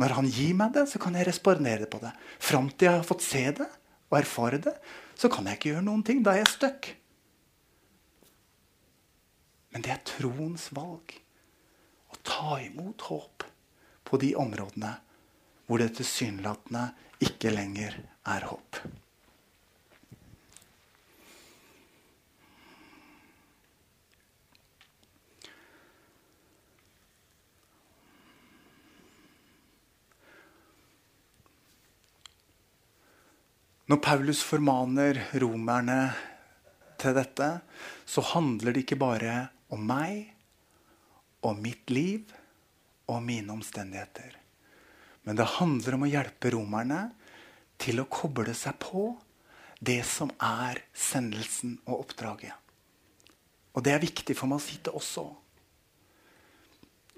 Når 0.01 0.15
han 0.17 0.27
gir 0.33 0.57
meg 0.57 0.73
det, 0.75 0.87
så 0.89 0.99
kan 0.99 1.15
jeg 1.15 1.27
respondere 1.27 1.87
på 1.89 1.99
det. 2.01 2.11
Fram 2.41 2.71
til 2.71 2.89
jeg 2.89 2.97
har 2.97 3.07
fått 3.07 3.25
se 3.25 3.43
det 3.59 3.69
og 4.09 4.17
erfare 4.17 4.59
det, 4.63 4.73
så 5.19 5.29
kan 5.31 5.45
jeg 5.47 5.59
ikke 5.59 5.73
gjøre 5.75 5.85
noen 5.85 6.03
ting. 6.05 6.23
Da 6.25 6.33
er 6.33 6.41
jeg 6.41 6.53
stuck. 6.55 6.89
Men 9.73 9.85
det 9.85 9.93
er 9.93 10.01
troens 10.07 10.67
valg 10.73 11.19
ta 12.23 12.57
imot 12.63 13.07
håp 13.09 13.43
på 14.03 14.19
de 14.21 14.33
områdene 14.39 14.95
hvor 15.67 15.79
det 15.79 15.93
tilsynelatende 15.97 16.89
ikke 17.23 17.53
lenger 17.53 17.95
er 18.33 18.47
håp. 18.49 18.83
Når 33.93 33.99
Paulus 34.01 34.39
formaner 34.41 35.19
romerne 35.43 35.97
til 36.97 37.13
dette, 37.13 37.49
så 38.09 38.23
handler 38.33 38.73
det 38.73 38.87
ikke 38.87 38.97
bare 38.97 39.35
om 39.75 39.83
meg 39.85 40.32
og 41.43 41.59
mitt 41.59 41.91
liv 41.93 42.31
og 43.11 43.21
mine 43.23 43.53
omstendigheter. 43.53 44.39
Men 45.23 45.39
det 45.39 45.51
handler 45.59 45.97
om 45.97 46.05
å 46.05 46.11
hjelpe 46.11 46.51
romerne 46.55 47.05
til 47.79 48.01
å 48.01 48.09
koble 48.11 48.55
seg 48.55 48.77
på 48.81 49.11
det 49.83 50.01
som 50.07 50.31
er 50.39 50.81
sendelsen 50.95 51.77
og 51.85 52.05
oppdraget. 52.05 52.55
Og 53.73 53.83
det 53.83 53.95
er 53.95 54.03
viktig 54.03 54.35
for 54.37 54.51
meg 54.51 54.61
å 54.61 54.63
si 54.63 54.77
det 54.83 54.93
også. 54.93 55.25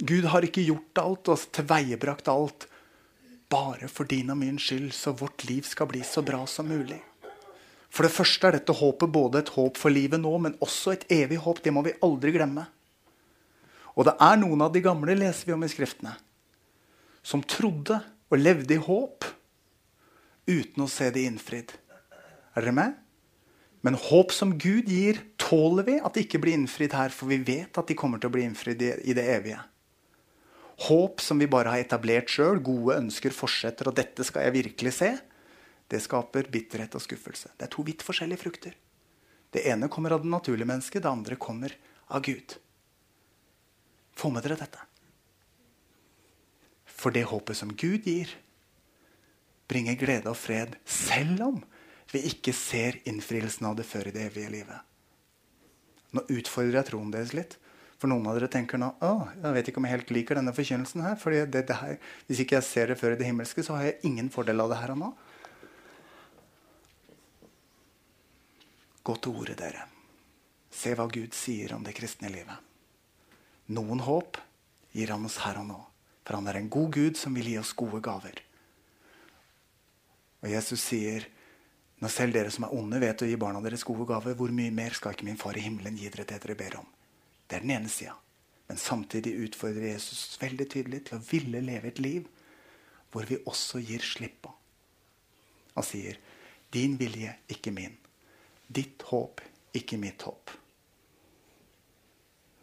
Gud 0.05 0.27
har 0.31 0.45
ikke 0.45 0.63
gjort 0.65 1.01
alt 1.01 1.31
og 1.31 1.43
tilveiebrakt 1.55 2.29
alt 2.31 2.67
bare 3.51 3.87
for 3.91 4.09
din 4.09 4.31
og 4.33 4.39
min 4.41 4.57
skyld, 4.59 4.89
så 4.93 5.13
vårt 5.15 5.45
liv 5.47 5.67
skal 5.67 5.87
bli 5.91 6.01
så 6.03 6.23
bra 6.25 6.41
som 6.49 6.67
mulig. 6.67 6.99
For 7.93 8.03
det 8.03 8.11
første 8.11 8.47
er 8.47 8.57
dette 8.57 8.75
håpet 8.75 9.11
både 9.11 9.39
et 9.39 9.51
håp 9.55 9.77
for 9.79 9.93
livet 9.93 10.19
nå, 10.19 10.33
men 10.41 10.57
også 10.63 10.95
et 10.95 11.05
evig 11.13 11.37
håp. 11.45 11.61
Det 11.63 11.71
må 11.71 11.85
vi 11.85 11.95
aldri 12.03 12.33
glemme. 12.35 12.65
Og 13.95 14.07
det 14.07 14.15
er 14.21 14.37
noen 14.41 14.65
av 14.65 14.73
de 14.75 14.83
gamle, 14.83 15.15
leser 15.17 15.47
vi 15.47 15.55
om 15.55 15.63
i 15.63 15.71
Skriftene, 15.71 16.13
som 17.25 17.41
trodde 17.41 18.01
og 18.29 18.37
levde 18.41 18.75
i 18.75 18.81
håp 18.81 19.25
uten 20.45 20.83
å 20.83 20.91
se 20.91 21.09
det 21.13 21.23
innfridd. 21.25 21.71
Er 22.55 22.65
dere 22.65 22.75
med? 22.75 22.97
Men 23.85 23.97
håp 24.01 24.33
som 24.33 24.55
Gud 24.57 24.89
gir, 24.89 25.19
tåler 25.37 25.85
vi 25.85 25.95
at 25.99 26.15
det 26.15 26.25
ikke 26.25 26.41
blir 26.41 26.57
innfridd 26.57 26.95
her, 26.97 27.13
for 27.13 27.29
vi 27.29 27.37
vet 27.45 27.77
at 27.77 27.87
de 27.87 27.97
kommer 27.97 28.21
til 28.21 28.31
å 28.31 28.33
bli 28.33 28.45
innfridd 28.47 28.81
i 28.81 29.13
det 29.13 29.25
evige. 29.29 29.59
Håp 30.87 31.21
som 31.23 31.39
vi 31.39 31.47
bare 31.47 31.71
har 31.71 31.83
etablert 31.83 32.31
sjøl, 32.33 32.59
gode 32.65 32.97
ønsker 32.97 33.35
fortsetter, 33.35 33.87
og 33.87 33.95
dette 33.95 34.25
skal 34.27 34.47
jeg 34.47 34.55
virkelig 34.57 34.95
se, 34.97 35.11
det 35.87 36.01
skaper 36.01 36.49
bitterhet 36.51 36.97
og 36.97 37.03
skuffelse. 37.05 37.53
Det 37.53 37.67
er 37.67 37.71
to 37.71 37.85
vidt 37.85 38.03
forskjellige 38.03 38.41
frukter. 38.41 38.73
Det 39.53 39.63
ene 39.69 39.87
kommer 39.91 40.15
av 40.15 40.25
det 40.25 40.33
naturlige 40.33 40.67
mennesket, 40.67 41.05
det 41.05 41.11
andre 41.11 41.37
kommer 41.39 41.77
av 42.09 42.25
Gud. 42.25 42.57
Få 44.15 44.31
med 44.31 44.45
dere 44.45 44.57
dette. 44.59 44.81
For 46.87 47.13
det 47.13 47.25
håpet 47.29 47.59
som 47.59 47.73
Gud 47.75 48.07
gir, 48.07 48.31
bringer 49.69 49.97
glede 49.99 50.31
og 50.31 50.37
fred, 50.39 50.77
selv 50.85 51.43
om 51.43 51.61
vi 52.13 52.21
ikke 52.29 52.53
ser 52.55 53.01
innfrielsen 53.09 53.67
av 53.67 53.77
det 53.79 53.85
før 53.89 54.09
i 54.09 54.15
det 54.15 54.29
evige 54.29 54.53
livet. 54.53 54.81
Nå 56.15 56.23
utfordrer 56.31 56.79
jeg 56.79 56.91
troen 56.91 57.11
deres 57.13 57.33
litt. 57.35 57.57
For 57.99 58.11
noen 58.11 58.27
av 58.27 58.35
dere 58.37 58.51
tenker 58.51 58.79
nå 58.79 58.89
å, 59.03 59.11
jeg 59.39 59.55
vet 59.55 59.69
ikke 59.71 59.79
om 59.79 59.87
jeg 59.87 59.95
helt 59.95 60.11
liker 60.11 60.39
denne 60.39 60.53
forkynnelsen 60.55 61.03
her. 61.05 61.15
fordi 61.19 61.45
det, 61.47 61.63
det 61.67 61.77
her, 61.79 61.97
Hvis 62.27 62.41
ikke 62.43 62.57
jeg 62.57 62.67
ser 62.67 62.91
det 62.91 62.99
før 62.99 63.15
i 63.15 63.19
det 63.19 63.27
himmelske, 63.27 63.63
så 63.63 63.77
har 63.77 63.87
jeg 63.87 63.99
ingen 64.03 64.29
fordel 64.29 64.61
av 64.61 64.71
det 64.71 64.79
her 64.81 64.93
og 64.95 64.99
nå. 64.99 65.11
Gå 69.05 69.15
til 69.21 69.39
ordet, 69.39 69.57
dere. 69.59 69.87
Se 70.71 70.95
hva 70.97 71.07
Gud 71.07 71.33
sier 71.37 71.75
om 71.75 71.83
det 71.85 71.95
kristne 71.95 72.31
livet. 72.33 72.64
Noen 73.73 74.03
håp 74.05 74.37
gir 74.93 75.13
han 75.13 75.25
oss 75.25 75.39
her 75.45 75.57
og 75.61 75.69
nå. 75.69 75.79
For 76.25 76.37
han 76.37 76.49
er 76.49 76.59
en 76.59 76.69
god 76.73 76.91
Gud 76.93 77.17
som 77.17 77.33
vil 77.37 77.51
gi 77.51 77.57
oss 77.61 77.73
gode 77.77 78.01
gaver. 78.05 78.41
Og 80.43 80.51
Jesus 80.51 80.81
sier 80.81 81.25
når 82.03 82.11
selv 82.11 82.35
dere 82.35 82.51
som 82.51 82.67
er 82.67 82.75
onde, 82.75 82.99
vet 82.99 83.23
å 83.23 83.27
gi 83.29 83.37
barna 83.39 83.61
deres 83.63 83.85
gode 83.87 84.05
gaver, 84.09 84.35
hvor 84.37 84.51
mye 84.53 84.73
mer 84.73 84.93
skal 84.93 85.15
ikke 85.15 85.25
min 85.25 85.39
far 85.39 85.57
i 85.57 85.63
himmelen 85.63 85.95
gi 85.97 86.09
dere 86.11 86.27
det 86.27 86.41
dere 86.43 86.57
ber 86.59 86.79
om? 86.81 86.89
Det 87.47 87.57
er 87.57 87.63
den 87.63 87.75
ene 87.77 87.91
sida. 87.91 88.17
Men 88.67 88.81
samtidig 88.81 89.35
utfordrer 89.45 89.93
Jesus 89.93 90.35
veldig 90.41 90.67
tydelig 90.73 91.03
til 91.07 91.17
å 91.19 91.25
ville 91.29 91.61
leve 91.63 91.91
et 91.91 92.01
liv 92.01 92.27
hvor 93.13 93.27
vi 93.29 93.39
også 93.47 93.79
gir 93.79 94.03
slipp 94.03 94.41
på. 94.43 94.51
Han 95.75 95.85
sier, 95.87 96.17
'Din 96.71 96.97
vilje, 96.99 97.31
ikke 97.47 97.71
min. 97.71 97.95
Ditt 98.67 99.01
håp, 99.07 99.41
ikke 99.73 99.97
mitt 99.97 100.21
håp'. 100.21 100.51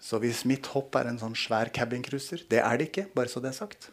Så 0.02 0.18
hvis 0.18 0.42
mitt 0.48 0.66
hopp 0.74 0.96
er 0.98 1.06
en 1.08 1.20
sånn 1.20 1.36
svær 1.38 1.70
cabincruiser 1.70 2.42
Det 2.50 2.58
er 2.58 2.78
det 2.80 2.88
ikke, 2.90 3.06
bare 3.14 3.30
så 3.30 3.40
det 3.42 3.52
er 3.52 3.58
sagt. 3.60 3.90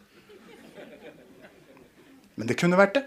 Men 2.34 2.48
det 2.50 2.56
kunne 2.58 2.78
vært 2.80 2.96
det. 2.98 3.04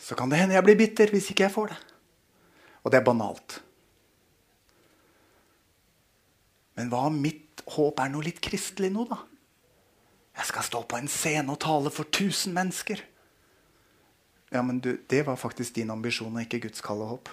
Så 0.00 0.16
kan 0.18 0.30
det 0.32 0.40
hende 0.40 0.56
jeg 0.56 0.66
blir 0.66 0.78
bitter 0.80 1.12
hvis 1.14 1.30
ikke 1.30 1.46
jeg 1.46 1.54
får 1.54 1.70
det. 1.70 1.80
Og 2.82 2.90
det 2.90 2.98
er 2.98 3.06
banalt. 3.06 3.60
Men 6.74 6.88
hva 6.90 7.04
om 7.10 7.18
mitt 7.20 7.62
håp 7.76 8.00
er 8.00 8.10
noe 8.10 8.24
litt 8.24 8.40
kristelig 8.42 8.90
nå, 8.90 9.04
da? 9.06 9.20
Jeg 10.40 10.48
skal 10.48 10.64
stå 10.64 10.80
på 10.88 10.96
en 10.96 11.10
scene 11.12 11.52
og 11.52 11.60
tale 11.60 11.92
for 11.92 12.08
1000 12.08 12.56
mennesker. 12.56 13.02
Ja, 14.50 14.62
men 14.66 14.80
du, 14.80 14.96
Det 15.10 15.26
var 15.26 15.36
faktisk 15.36 15.76
din 15.76 15.92
ambisjon 15.92 16.34
og 16.34 16.42
ikke 16.42 16.64
Guds 16.66 16.80
kalle 16.82 17.06
håp. 17.06 17.28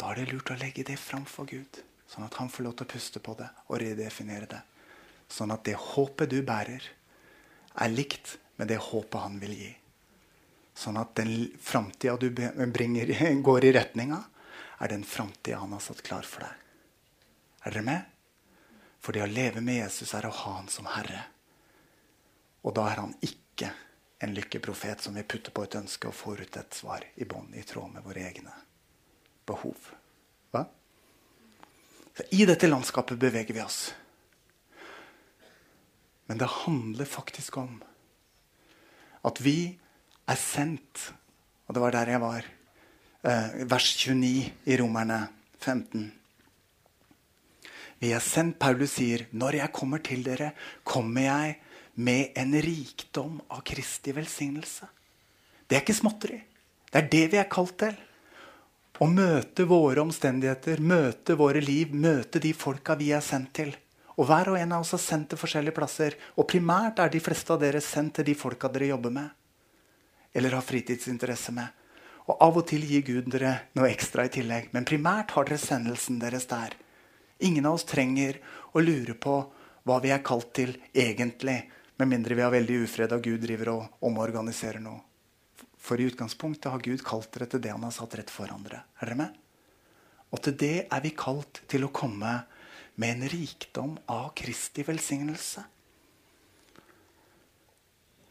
Da 0.00 0.14
er 0.14 0.22
det 0.22 0.30
lurt 0.30 0.48
å 0.54 0.56
legge 0.56 0.84
det 0.86 0.96
framfor 0.96 1.44
Gud, 1.50 1.82
sånn 2.08 2.24
at 2.24 2.38
han 2.40 2.48
får 2.48 2.64
lov 2.64 2.76
til 2.78 2.86
å 2.86 2.92
puste 2.94 3.20
på 3.20 3.34
det 3.36 3.50
og 3.66 3.82
redefinere 3.82 4.48
det. 4.48 4.60
Sånn 5.28 5.52
at 5.52 5.66
det 5.68 5.76
håpet 5.76 6.30
du 6.32 6.38
bærer, 6.46 6.86
er 7.80 7.92
likt 7.92 8.38
med 8.56 8.70
det 8.72 8.78
håpet 8.80 9.20
han 9.20 9.36
vil 9.42 9.52
gi. 9.58 9.74
Sånn 10.74 10.96
at 10.96 11.12
den 11.20 11.50
framtida 11.60 12.16
du 12.16 12.30
bringer, 12.32 13.12
går 13.48 13.66
i 13.68 13.74
retninga, 13.76 14.22
er 14.80 14.94
den 14.94 15.04
framtida 15.04 15.60
han 15.60 15.76
har 15.76 15.84
satt 15.84 16.00
klar 16.06 16.24
for 16.24 16.46
deg. 16.46 16.64
Er 17.68 17.76
dere 17.76 17.84
med? 17.84 18.08
For 19.04 19.12
det 19.12 19.26
å 19.26 19.28
leve 19.28 19.60
med 19.60 19.82
Jesus 19.82 20.14
er 20.16 20.24
å 20.28 20.32
ha 20.32 20.56
han 20.56 20.72
som 20.72 20.88
herre. 20.88 21.26
Og 22.64 22.72
da 22.76 22.88
er 22.88 23.04
han 23.04 23.12
ikke 23.20 23.68
en 24.24 24.32
lykkeprofet 24.36 25.04
som 25.04 25.16
vil 25.16 25.28
putte 25.28 25.52
på 25.52 25.68
et 25.68 25.76
ønske 25.76 26.08
og 26.08 26.16
får 26.16 26.42
ut 26.46 26.60
et 26.60 26.80
svar 26.80 27.04
i 27.20 27.28
bånd 27.28 27.52
i 27.56 27.68
tråd 27.68 27.92
med 27.92 28.04
våre 28.04 28.24
egne 28.24 28.56
behov. 29.48 29.90
Hva? 30.52 30.64
Så 32.16 32.26
I 32.36 32.46
dette 32.48 32.70
landskapet 32.70 33.18
beveger 33.20 33.56
vi 33.56 33.62
oss. 33.64 33.82
Men 36.30 36.38
det 36.38 36.50
handler 36.62 37.08
faktisk 37.10 37.56
om 37.58 37.80
at 39.26 39.40
vi 39.42 39.74
er 40.30 40.38
sendt 40.38 41.10
Og 41.66 41.74
det 41.74 41.82
var 41.84 41.92
der 41.94 42.08
jeg 42.10 42.18
var. 42.18 42.46
Eh, 43.22 43.60
vers 43.70 43.92
29 43.94 44.50
i 44.66 44.76
Romerne 44.80 45.20
15. 45.60 46.08
Vi 48.00 48.10
er 48.10 48.24
sendt, 48.24 48.56
Paulus 48.58 48.96
sier, 48.96 49.28
når 49.30 49.60
jeg 49.60 49.72
kommer 49.76 50.02
til 50.02 50.24
dere, 50.26 50.48
kommer 50.82 51.28
jeg 51.28 51.52
med 51.94 52.32
en 52.42 52.56
rikdom 52.64 53.38
av 53.52 53.62
Kristi 53.70 54.14
velsignelse. 54.16 54.88
Det 55.68 55.76
er 55.76 55.84
ikke 55.84 55.98
småtteri. 56.00 56.40
Det 56.90 57.02
er 57.04 57.10
det 57.12 57.24
vi 57.34 57.38
er 57.38 57.50
kalt 57.52 57.76
til. 57.78 57.94
Å 59.00 59.06
møte 59.08 59.64
våre 59.64 60.02
omstendigheter, 60.04 60.82
møte 60.84 61.32
våre 61.40 61.62
liv, 61.64 61.94
møte 61.96 62.40
de 62.42 62.50
folka 62.52 62.98
vi 63.00 63.14
er 63.16 63.24
sendt 63.24 63.54
til. 63.56 63.72
Og 64.20 64.26
hver 64.28 64.50
og 64.52 64.58
en 64.60 64.74
av 64.76 64.84
oss 64.84 64.92
er 64.92 65.00
sendt 65.00 65.30
til 65.32 65.40
forskjellige 65.40 65.76
plasser. 65.78 66.16
Og 66.36 66.44
primært 66.50 67.00
er 67.00 67.08
de 67.08 67.22
fleste 67.24 67.54
av 67.54 67.62
dere 67.62 67.80
sendt 67.80 68.18
til 68.18 68.28
de 68.28 68.34
folka 68.36 68.68
dere 68.68 68.90
jobber 68.90 69.14
med. 69.14 69.30
Eller 70.36 70.52
har 70.52 70.66
fritidsinteresse 70.66 71.56
med. 71.56 71.72
Og 72.28 72.44
av 72.44 72.60
og 72.60 72.68
til 72.68 72.84
gir 72.84 73.06
Gud 73.06 73.32
dere 73.32 73.54
noe 73.78 73.88
ekstra 73.88 74.28
i 74.28 74.34
tillegg. 74.36 74.68
Men 74.76 74.84
primært 74.84 75.32
har 75.32 75.48
dere 75.48 75.64
sendelsen 75.64 76.20
deres 76.20 76.44
der. 76.52 76.76
Ingen 77.40 77.64
av 77.64 77.80
oss 77.80 77.88
trenger 77.88 78.36
å 78.76 78.84
lure 78.84 79.16
på 79.16 79.40
hva 79.88 80.02
vi 80.04 80.12
er 80.12 80.20
kalt 80.20 80.52
til 80.60 80.76
egentlig. 80.92 81.62
Med 81.96 82.12
mindre 82.12 82.36
vi 82.36 82.44
har 82.44 82.52
veldig 82.52 82.82
ufred 82.84 83.16
og 83.16 83.24
Gud 83.24 83.40
driver 83.48 83.78
og 83.78 84.10
omorganiserer 84.12 84.84
noe. 84.84 85.00
For 85.80 86.00
i 86.00 86.06
utgangspunktet 86.10 86.70
har 86.70 86.84
Gud 86.84 87.02
kalt 87.06 87.30
dere 87.34 87.48
til 87.50 87.62
det 87.64 87.72
han 87.72 87.84
har 87.86 87.94
satt 87.96 88.14
rett 88.18 88.30
foran 88.32 88.64
dere. 88.66 88.84
Er 89.00 89.10
dere 89.10 89.20
med? 89.22 89.36
Og 90.30 90.42
til 90.44 90.56
det 90.60 90.74
er 90.86 91.02
vi 91.02 91.14
kalt 91.16 91.62
til 91.70 91.86
å 91.86 91.92
komme 91.94 92.34
med 93.00 93.14
en 93.16 93.30
rikdom 93.32 93.96
av 94.12 94.30
Kristi 94.38 94.84
velsignelse. 94.86 95.64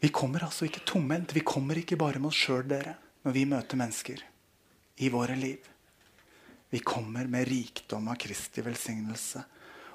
Vi 0.00 0.08
kommer 0.14 0.46
altså 0.46 0.64
ikke 0.64 0.86
tomhendt. 0.88 1.34
Vi 1.36 1.44
kommer 1.44 1.76
ikke 1.76 1.98
bare 2.00 2.22
med 2.22 2.30
oss 2.30 2.38
sjøl, 2.40 2.64
dere, 2.70 2.94
når 3.26 3.36
vi 3.36 3.44
møter 3.50 3.80
mennesker 3.80 4.22
i 5.04 5.10
våre 5.12 5.36
liv. 5.36 5.66
Vi 6.70 6.80
kommer 6.86 7.26
med 7.28 7.48
rikdom 7.50 8.08
av 8.08 8.16
Kristi 8.22 8.62
velsignelse. 8.64 9.42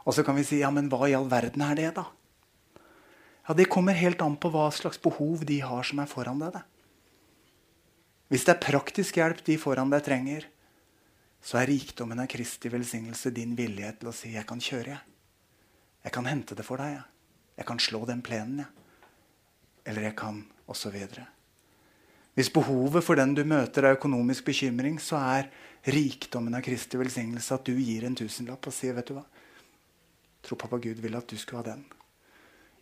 Og 0.06 0.14
så 0.14 0.26
kan 0.28 0.38
vi 0.38 0.46
si 0.46 0.60
ja, 0.60 0.70
men 0.70 0.92
hva 0.92 1.08
i 1.10 1.16
all 1.18 1.30
verden 1.32 1.64
er 1.66 1.80
det, 1.80 1.90
da? 1.98 2.06
Ja, 3.48 3.54
Det 3.54 3.70
kommer 3.72 3.98
helt 3.98 4.22
an 4.22 4.38
på 4.38 4.52
hva 4.54 4.68
slags 4.74 5.02
behov 5.02 5.46
de 5.46 5.62
har 5.62 5.84
som 5.86 6.02
er 6.04 6.10
foran 6.10 6.42
deg. 6.44 6.54
det. 6.54 6.64
Hvis 8.28 8.46
det 8.46 8.56
er 8.56 8.64
praktisk 8.64 9.20
hjelp 9.20 9.44
de 9.46 9.58
foran 9.62 9.92
deg 9.94 10.04
trenger, 10.06 10.48
så 11.46 11.60
er 11.62 11.70
rikdommen 11.70 12.20
av 12.20 12.30
Kristi 12.32 12.72
velsignelse 12.74 13.30
din 13.34 13.54
vilje 13.58 13.92
til 14.00 14.10
å 14.10 14.14
si 14.14 14.34
'jeg 14.34 14.48
kan 14.48 14.60
kjøre', 14.60 14.88
jeg. 14.88 15.02
Jeg 16.04 16.12
kan 16.12 16.26
hente 16.26 16.56
det 16.56 16.66
for 16.66 16.78
deg. 16.78 16.94
Jeg, 16.94 17.04
jeg 17.58 17.66
kan 17.66 17.80
slå 17.80 18.06
den 18.06 18.22
plenen. 18.22 18.58
Jeg. 18.58 18.68
Eller 19.86 20.02
jeg 20.02 20.16
kan 20.16 20.46
osv. 20.68 20.96
Hvis 22.36 22.50
behovet 22.50 23.04
for 23.04 23.16
den 23.16 23.34
du 23.34 23.44
møter, 23.44 23.86
er 23.86 23.96
økonomisk 23.96 24.46
bekymring, 24.46 25.00
så 25.00 25.18
er 25.18 25.50
rikdommen 25.88 26.56
av 26.58 26.62
Kristi 26.66 26.98
velsignelse 26.98 27.54
at 27.54 27.66
du 27.66 27.74
gir 27.78 28.06
en 28.06 28.16
tusenlapp 28.16 28.68
og 28.68 28.74
sier 28.74 28.94
'vet 28.94 29.08
du 29.08 29.14
hva', 29.14 29.26
tror 30.44 30.58
pappa 30.58 30.78
Gud 30.78 31.02
vil 31.02 31.16
at 31.16 31.28
du 31.28 31.38
skulle 31.38 31.64
ha 31.64 31.72
den. 31.72 31.86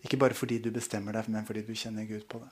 Ikke 0.03 0.17
bare 0.17 0.34
fordi 0.34 0.60
du 0.60 0.71
bestemmer 0.71 1.13
deg, 1.13 1.29
men 1.29 1.45
fordi 1.45 1.62
du 1.62 1.73
kjenner 1.73 2.08
Gud 2.08 2.27
på 2.27 2.39
det. 2.39 2.49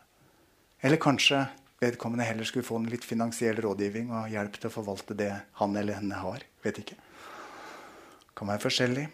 Eller 0.84 0.98
kanskje 0.98 1.50
vedkommende 1.82 2.28
heller 2.28 2.46
skulle 2.46 2.66
få 2.66 2.78
en 2.78 2.90
litt 2.92 3.06
finansiell 3.06 3.58
rådgivning 3.64 4.12
og 4.14 4.30
hjelp 4.30 4.60
til 4.60 4.70
å 4.70 4.74
forvalte 4.76 5.18
det 5.18 5.32
han 5.58 5.78
eller 5.78 5.98
henne 5.98 6.20
har. 6.22 6.44
Vet 6.62 6.82
ikke. 6.84 6.98
Kan 8.38 8.52
være 8.52 8.64
forskjellig. 8.68 9.08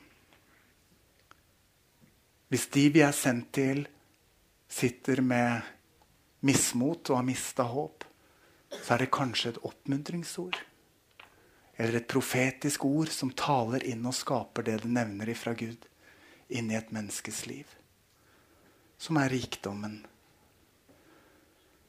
Hvis 2.52 2.68
de 2.76 2.84
vi 2.96 3.04
er 3.04 3.16
sendt 3.16 3.54
til, 3.56 3.86
sitter 4.68 5.24
med 5.24 5.64
mismot 6.48 7.10
og 7.12 7.20
har 7.20 7.28
mista 7.28 7.66
håp, 7.68 8.04
så 8.72 8.96
er 8.96 9.04
det 9.04 9.14
kanskje 9.16 9.54
et 9.54 9.62
oppmuntringsord. 9.68 10.60
Eller 11.78 12.00
et 12.00 12.10
profetisk 12.10 12.84
ord 12.88 13.12
som 13.14 13.32
taler 13.32 13.84
inn 13.88 14.04
og 14.08 14.16
skaper 14.16 14.66
det 14.68 14.82
det 14.84 14.92
nevner 14.92 15.32
ifra 15.32 15.56
Gud, 15.56 15.88
inn 16.48 16.72
i 16.72 16.80
et 16.80 16.92
menneskes 16.96 17.46
liv. 17.48 17.68
Som 19.00 19.20
er 19.22 19.32
rikdommen 19.32 20.02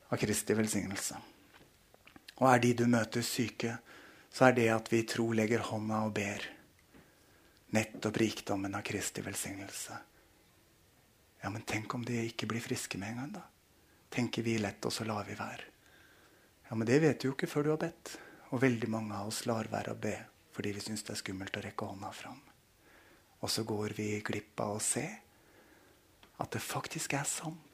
av 0.09 0.21
Kristi 0.21 0.57
velsignelse. 0.57 1.19
Og 2.39 2.47
er 2.51 2.63
de 2.63 2.73
du 2.79 2.85
møter, 2.91 3.25
syke, 3.27 3.75
så 4.31 4.49
er 4.49 4.57
det 4.57 4.69
at 4.73 4.93
vi 4.93 5.03
tro 5.09 5.31
legger 5.37 5.65
hånda 5.69 6.05
og 6.07 6.15
ber. 6.17 6.45
Nettopp 7.75 8.21
rikdommen 8.23 8.77
av 8.79 8.85
Kristi 8.87 9.25
velsignelse. 9.25 9.99
Ja, 11.43 11.51
men 11.51 11.67
tenk 11.69 11.95
om 11.95 12.05
de 12.07 12.23
ikke 12.29 12.49
blir 12.51 12.65
friske 12.65 12.99
med 12.99 13.13
en 13.13 13.21
gang, 13.23 13.35
da? 13.39 13.45
Tenker 14.09 14.43
vi 14.43 14.57
lett, 14.59 14.81
og 14.89 14.95
så 14.95 15.05
lar 15.05 15.27
vi 15.29 15.37
være. 15.39 15.69
Ja, 16.69 16.77
men 16.77 16.89
det 16.89 16.99
vet 17.05 17.21
du 17.21 17.29
jo 17.29 17.37
ikke 17.37 17.51
før 17.51 17.67
du 17.67 17.71
har 17.75 17.83
bedt. 17.83 18.17
Og 18.49 18.63
veldig 18.63 18.89
mange 18.89 19.17
av 19.17 19.29
oss 19.29 19.45
lar 19.49 19.69
være 19.71 19.95
å 19.95 20.01
be 20.01 20.17
fordi 20.59 20.73
vi 20.75 20.81
syns 20.83 21.05
det 21.07 21.13
er 21.15 21.19
skummelt 21.21 21.55
å 21.55 21.61
rekke 21.63 21.87
hånda 21.87 22.09
fram. 22.11 22.39
Og 23.47 23.51
så 23.53 23.63
går 23.63 23.93
vi 23.95 24.09
glipp 24.27 24.59
av 24.65 24.73
å 24.75 24.83
se 24.83 25.05
at 26.43 26.51
det 26.51 26.63
faktisk 26.65 27.15
er 27.15 27.29
sant 27.31 27.68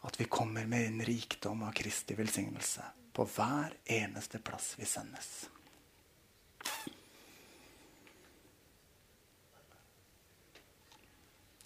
at 0.00 0.20
vi 0.20 0.24
kommer 0.24 0.66
med 0.66 0.86
en 0.86 1.04
rikdom 1.04 1.62
av 1.62 1.72
Kristi 1.72 2.14
velsignelse 2.14 2.84
på 3.12 3.26
hver 3.36 3.74
eneste 3.84 4.38
plass 4.38 4.74
vi 4.78 4.88
sendes. 4.88 5.50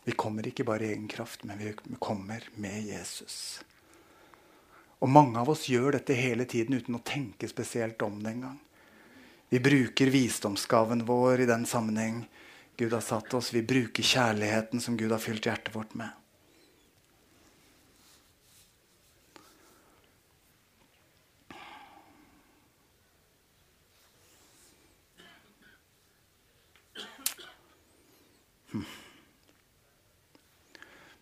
Vi 0.04 0.12
kommer 0.12 0.46
ikke 0.46 0.66
bare 0.68 0.84
i 0.84 0.92
egen 0.92 1.08
kraft, 1.08 1.44
men 1.44 1.58
vi 1.58 1.72
kommer 1.98 2.44
med 2.60 2.82
Jesus. 2.84 3.62
Og 4.98 5.08
mange 5.08 5.40
av 5.40 5.48
oss 5.52 5.68
gjør 5.68 5.96
dette 5.96 6.16
hele 6.16 6.44
tiden 6.48 6.76
uten 6.76 6.98
å 6.98 7.04
tenke 7.04 7.48
spesielt 7.48 8.02
om 8.04 8.20
det 8.22 8.34
engang. 8.34 8.58
Vi 9.48 9.60
bruker 9.60 10.12
visdomsgaven 10.12 11.04
vår 11.08 11.44
i 11.44 11.48
den 11.48 11.66
sammenheng 11.68 12.24
Gud 12.76 12.92
har 12.92 13.04
satt 13.04 13.34
oss. 13.34 13.52
Vi 13.54 13.62
bruker 13.62 14.02
kjærligheten 14.02 14.80
som 14.80 14.96
Gud 14.96 15.12
har 15.12 15.22
fylt 15.22 15.46
hjertet 15.46 15.74
vårt 15.74 15.94
med. 15.94 16.10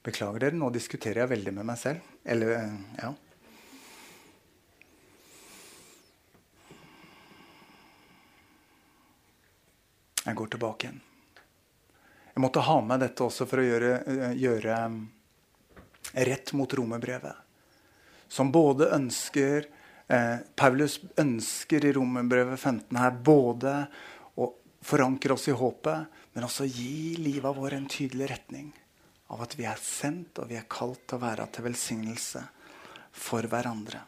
Beklager 0.02 0.42
dere, 0.42 0.58
nå 0.58 0.70
diskuterer 0.74 1.22
jeg 1.22 1.30
veldig 1.30 1.52
med 1.54 1.68
meg 1.68 1.78
selv. 1.78 2.06
Eller, 2.26 2.56
ja. 2.98 3.12
Jeg 10.22 10.38
går 10.38 10.50
tilbake 10.50 10.88
igjen. 10.88 11.00
Jeg 12.32 12.42
måtte 12.42 12.64
ha 12.66 12.76
med 12.82 13.02
dette 13.04 13.22
også 13.22 13.46
for 13.46 13.62
å 13.62 13.66
gjøre, 13.66 13.92
gjøre 14.38 14.80
rett 16.30 16.52
mot 16.58 16.74
romerbrevet. 16.74 17.38
Som 18.32 18.50
både 18.50 18.88
ønsker 18.96 19.68
eh, 20.08 20.38
Paulus 20.56 20.98
ønsker 21.20 21.84
i 21.84 21.94
romerbrevet 21.94 22.58
15 22.58 22.98
her 22.98 23.18
både 23.22 23.74
å 24.34 24.50
forankre 24.82 25.36
oss 25.36 25.50
i 25.52 25.54
håpet, 25.54 26.22
men 26.32 26.46
også 26.48 26.66
gi 26.66 27.20
livet 27.20 27.58
vår 27.58 27.76
en 27.76 27.90
tydelig 27.92 28.32
retning 28.32 28.72
av 29.32 29.42
at 29.44 29.56
vi 29.56 29.66
er 29.68 29.80
sendt 29.80 30.40
og 30.42 30.50
vi 30.50 30.58
er 30.60 30.68
kalt 30.70 31.06
til 31.06 31.18
å 31.18 31.24
være 31.24 31.48
til 31.52 31.66
velsignelse 31.66 32.42
for 33.12 33.48
hverandre. 33.48 34.02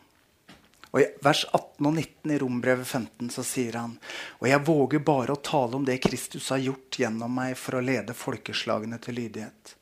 Og 0.94 1.00
I 1.02 1.06
vers 1.26 1.42
18 1.48 1.88
og 1.88 1.96
19 1.96 2.30
i 2.30 2.36
Rombrevet 2.38 2.86
15 2.86 3.30
så 3.34 3.42
sier 3.46 3.80
han 3.80 3.96
og 4.38 4.46
jeg 4.46 4.62
våger 4.66 5.02
bare 5.02 5.34
å 5.34 5.42
tale 5.42 5.74
om 5.80 5.86
det 5.86 5.96
Kristus 6.04 6.52
har 6.54 6.62
gjort 6.62 7.00
gjennom 7.00 7.34
meg 7.34 7.56
for 7.58 7.78
å 7.78 7.82
lede 7.82 8.14
folkeslagene 8.14 9.00
til 9.02 9.18
lydighet. 9.18 9.74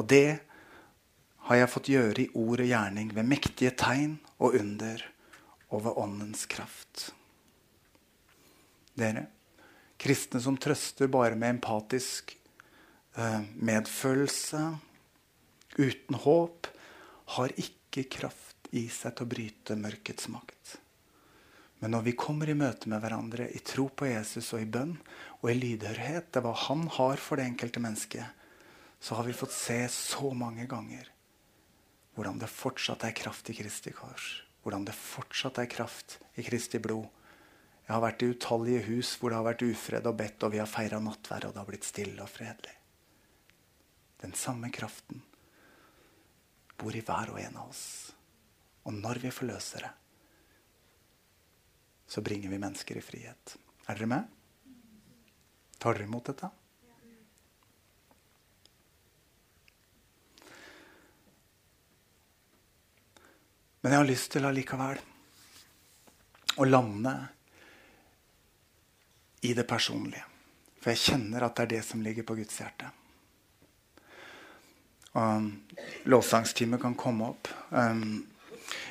Og 0.00 0.08
det 0.08 0.40
har 1.48 1.58
jeg 1.58 1.72
fått 1.72 1.90
gjøre 1.92 2.22
i 2.22 2.30
ord 2.38 2.62
og 2.62 2.70
gjerning 2.70 3.10
ved 3.12 3.28
mektige 3.28 3.74
tegn 3.76 4.14
og 4.38 4.56
under 4.56 5.02
og 5.72 5.84
ved 5.84 5.98
åndens 6.00 6.46
kraft. 6.48 7.10
Dere, 8.96 9.26
kristne 10.00 10.40
som 10.44 10.56
trøster 10.60 11.10
bare 11.12 11.36
med 11.36 11.58
empatisk 11.58 12.36
medfølelse, 13.16 14.62
uten 15.76 16.20
håp, 16.24 16.68
har 17.36 17.52
ikke 17.60 18.06
kraft 18.12 18.70
i 18.72 18.86
seg 18.92 19.16
til 19.16 19.26
å 19.26 19.32
bryte 19.32 19.76
mørkets 19.76 20.28
makt. 20.32 20.78
Men 21.82 21.96
når 21.96 22.04
vi 22.06 22.14
kommer 22.14 22.48
i 22.48 22.54
møte 22.54 22.88
med 22.88 23.02
hverandre 23.02 23.48
i 23.50 23.60
tro 23.66 23.88
på 23.90 24.06
Jesus 24.06 24.52
og 24.54 24.62
i 24.62 24.68
bønn 24.70 24.94
og 25.40 25.48
i 25.50 25.56
lydhørhet 25.58 26.28
til 26.32 26.44
hva 26.44 26.52
han 26.68 26.86
har 26.94 27.18
for 27.18 27.40
det 27.40 27.48
enkelte 27.50 27.82
mennesket, 27.82 28.28
så 29.02 29.18
har 29.18 29.26
vi 29.26 29.34
fått 29.34 29.54
se 29.56 29.80
så 29.90 30.30
mange 30.30 30.68
ganger 30.70 31.08
hvordan 32.14 32.38
det 32.38 32.50
fortsatt 32.52 33.06
er 33.08 33.16
kraft 33.16 33.48
i 33.50 33.56
Kristi 33.56 33.90
kors. 33.96 34.42
Hvordan 34.62 34.84
det 34.86 34.94
fortsatt 34.94 35.58
er 35.58 35.70
kraft 35.72 36.18
i 36.38 36.44
Kristi 36.46 36.78
blod. 36.78 37.08
Jeg 37.86 37.96
har 37.96 38.04
vært 38.04 38.22
i 38.22 38.30
utallige 38.30 38.84
hus 38.86 39.16
hvor 39.18 39.32
det 39.32 39.40
har 39.40 39.48
vært 39.48 39.64
ufred 39.66 40.06
og 40.06 40.20
bedt, 40.20 40.44
og 40.44 40.52
vi 40.54 40.60
har 40.62 40.70
feira 40.70 41.00
nattverd, 41.02 41.48
og 41.48 41.56
det 41.56 41.62
har 41.64 41.70
blitt 41.72 41.88
stille 41.88 42.22
og 42.22 42.30
fredelig. 42.30 42.76
Den 44.22 44.34
samme 44.38 44.70
kraften 44.70 45.22
bor 46.78 46.94
i 46.94 47.02
hver 47.02 47.32
og 47.34 47.40
en 47.42 47.58
av 47.58 47.72
oss. 47.72 47.84
Og 48.86 48.94
når 48.94 49.20
vi 49.22 49.34
forløser 49.34 49.86
det, 49.86 49.92
så 52.06 52.22
bringer 52.22 52.50
vi 52.50 52.60
mennesker 52.62 52.98
i 52.98 53.04
frihet. 53.04 53.56
Er 53.88 53.98
dere 53.98 54.10
med? 54.10 54.26
Tar 55.82 55.96
dere 55.96 56.06
imot 56.06 56.30
dette? 56.30 56.50
Men 63.82 63.94
jeg 63.94 63.98
har 63.98 64.06
lyst 64.06 64.30
til 64.30 64.46
allikevel 64.46 65.00
å 66.62 66.66
lande 66.68 67.14
i 69.42 69.54
det 69.58 69.66
personlige. 69.66 70.28
For 70.78 70.92
jeg 70.92 71.02
kjenner 71.08 71.46
at 71.46 71.56
det 71.58 71.64
er 71.64 71.72
det 71.76 71.86
som 71.86 72.02
ligger 72.04 72.26
på 72.26 72.36
Guds 72.38 72.60
hjerte. 72.62 72.92
Og 75.18 76.08
lovsangsteamet 76.08 76.80
kan 76.80 76.94
komme 76.96 77.32
opp. 77.34 77.50
Um, 77.70 78.22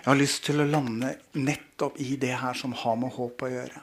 jeg 0.01 0.09
har 0.09 0.19
lyst 0.19 0.43
til 0.45 0.61
å 0.61 0.67
lande 0.67 1.15
nettopp 1.37 1.97
i 2.01 2.15
det 2.21 2.35
her 2.41 2.57
som 2.57 2.75
har 2.77 2.99
med 2.99 3.13
håp 3.15 3.41
å 3.45 3.49
gjøre. 3.49 3.81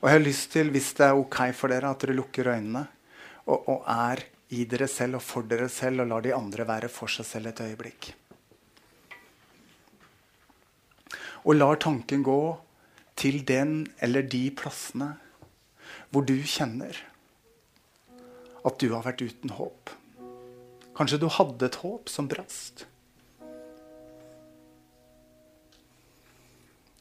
Og 0.00 0.10
jeg 0.10 0.18
har 0.18 0.22
lyst 0.22 0.50
til, 0.52 0.70
hvis 0.74 0.92
det 0.98 1.06
er 1.08 1.18
ok 1.18 1.38
for 1.56 1.72
dere, 1.72 1.90
at 1.90 2.02
dere 2.04 2.16
lukker 2.18 2.50
øynene 2.52 2.84
og, 3.48 3.68
og 3.72 3.86
er 3.88 4.24
i 4.54 4.66
dere 4.68 4.88
selv 4.90 5.18
og 5.18 5.24
for 5.24 5.46
dere 5.48 5.70
selv 5.72 6.04
og 6.04 6.10
lar 6.10 6.24
de 6.24 6.34
andre 6.36 6.66
være 6.68 6.90
for 6.92 7.10
seg 7.10 7.26
selv 7.26 7.50
et 7.50 7.62
øyeblikk. 7.64 8.10
Og 11.44 11.56
lar 11.56 11.80
tanken 11.80 12.22
gå 12.24 12.38
til 13.18 13.42
den 13.46 13.82
eller 14.04 14.26
de 14.28 14.46
plassene 14.56 15.14
hvor 16.12 16.24
du 16.26 16.36
kjenner 16.46 16.98
at 18.64 18.80
du 18.80 18.90
har 18.94 19.04
vært 19.04 19.24
uten 19.24 19.52
håp. 19.56 19.92
Kanskje 20.94 21.18
du 21.18 21.26
hadde 21.26 21.66
et 21.66 21.80
håp 21.82 22.10
som 22.10 22.28
brast. 22.30 22.84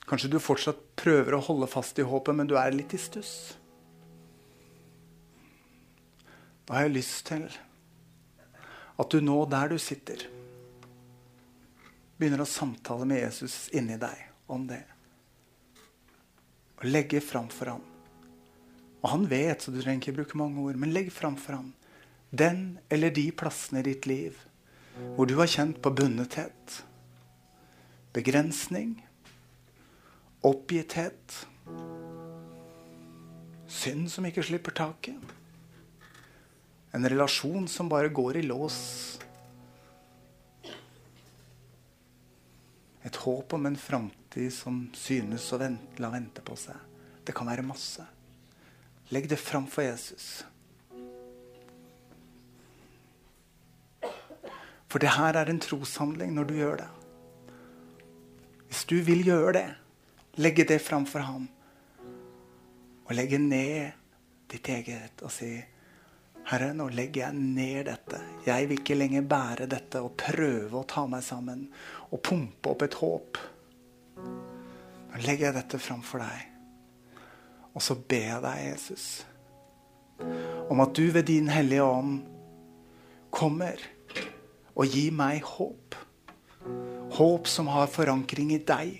Kanskje 0.09 0.31
du 0.33 0.39
fortsatt 0.41 0.79
prøver 0.99 1.37
å 1.37 1.43
holde 1.45 1.69
fast 1.69 1.99
i 2.01 2.05
håpet, 2.05 2.35
men 2.35 2.49
du 2.49 2.55
er 2.57 2.73
litt 2.73 2.93
i 2.97 3.01
stuss. 3.01 3.53
Da 6.65 6.77
har 6.77 6.87
jeg 6.87 6.95
lyst 6.97 7.27
til 7.29 7.45
at 8.97 9.13
du 9.13 9.21
nå, 9.21 9.37
der 9.51 9.73
du 9.73 9.77
sitter, 9.81 10.25
begynner 12.17 12.43
å 12.43 12.49
samtale 12.49 13.05
med 13.09 13.21
Jesus 13.21 13.67
inni 13.75 13.97
deg 14.01 14.49
om 14.53 14.65
det. 14.69 14.81
Og 16.81 16.89
legge 16.89 17.21
fram 17.21 17.49
for 17.53 17.75
ham. 17.75 17.85
Og 19.03 19.07
han 19.11 19.29
vet, 19.29 19.61
så 19.61 19.73
du 19.73 19.81
trenger 19.81 20.01
ikke 20.01 20.17
bruke 20.21 20.39
mange 20.39 20.61
ord, 20.63 20.79
men 20.79 20.93
legg 20.95 21.11
fram 21.13 21.37
for 21.37 21.59
ham 21.59 21.71
den 22.33 22.79
eller 22.89 23.13
de 23.13 23.27
plassene 23.31 23.83
i 23.83 23.91
ditt 23.91 24.07
liv 24.09 24.39
hvor 25.13 25.29
du 25.29 25.35
har 25.39 25.49
kjent 25.49 25.79
på 25.81 25.89
bundethet, 25.93 26.83
begrensning, 28.13 28.95
oppgitthet, 30.45 31.37
synd 33.69 34.09
som 34.13 34.27
ikke 34.29 34.45
slipper 34.45 34.75
taket, 34.77 35.33
en 36.93 37.09
relasjon 37.09 37.65
som 37.69 37.89
bare 37.89 38.13
går 38.13 38.37
i 38.37 38.45
lås. 38.45 38.79
Et 43.01 43.21
håp 43.25 43.57
om 43.57 43.65
en 43.65 43.77
framtid 43.77 44.53
som 44.53 44.85
synes 44.93 45.49
å 45.53 45.61
vente, 45.61 45.97
la 46.01 46.13
vente 46.13 46.45
på 46.45 46.57
seg. 46.57 46.77
Det 47.25 47.33
kan 47.33 47.49
være 47.49 47.65
masse. 47.65 48.05
Legg 49.09 49.25
det 49.29 49.41
fram 49.41 49.65
for 49.69 49.85
Jesus. 49.85 50.43
For 54.93 55.01
det 55.01 55.15
her 55.15 55.33
er 55.33 55.49
en 55.49 55.57
troshandling 55.57 56.35
når 56.35 56.45
du 56.45 56.53
gjør 56.53 56.75
det. 56.83 56.89
Hvis 58.67 58.83
du 58.91 58.99
vil 59.01 59.23
gjøre 59.25 59.53
det, 59.57 59.69
legge 60.37 60.67
det 60.69 60.83
framfor 60.85 61.23
ham. 61.25 61.47
Og 63.07 63.15
legge 63.17 63.39
ned 63.41 63.95
ditt 64.53 64.69
eget 64.69 65.23
og 65.25 65.33
si 65.33 65.55
Herre, 66.45 66.73
nå 66.77 66.91
legger 66.93 67.23
jeg 67.23 67.39
ned 67.39 67.87
dette. 67.87 68.19
Jeg 68.45 68.67
vil 68.69 68.83
ikke 68.83 68.97
lenger 68.99 69.25
bære 69.33 69.65
dette 69.71 70.01
og 70.03 70.13
prøve 70.19 70.77
å 70.77 70.85
ta 70.85 71.07
meg 71.09 71.23
sammen 71.25 71.63
og 72.11 72.21
pumpe 72.21 72.75
opp 72.75 72.85
et 72.85 72.97
håp. 72.99 73.39
Nå 74.19 75.23
legger 75.23 75.47
jeg 75.47 75.57
dette 75.57 75.81
framfor 75.81 76.21
deg. 76.21 76.45
Og 77.73 77.81
så 77.81 77.97
ber 77.97 78.27
jeg 78.27 78.45
deg, 78.45 78.61
Jesus, 78.67 79.07
om 80.69 80.85
at 80.85 80.93
du 80.93 81.07
ved 81.15 81.25
din 81.31 81.49
Hellige 81.49 81.87
Ånd 81.87 82.19
kommer 83.33 83.81
og 84.73 84.89
gi 84.89 85.07
meg 85.13 85.43
håp. 85.45 85.97
Håp 87.13 87.49
som 87.49 87.69
har 87.69 87.91
forankring 87.91 88.53
i 88.55 88.61
deg. 88.65 88.93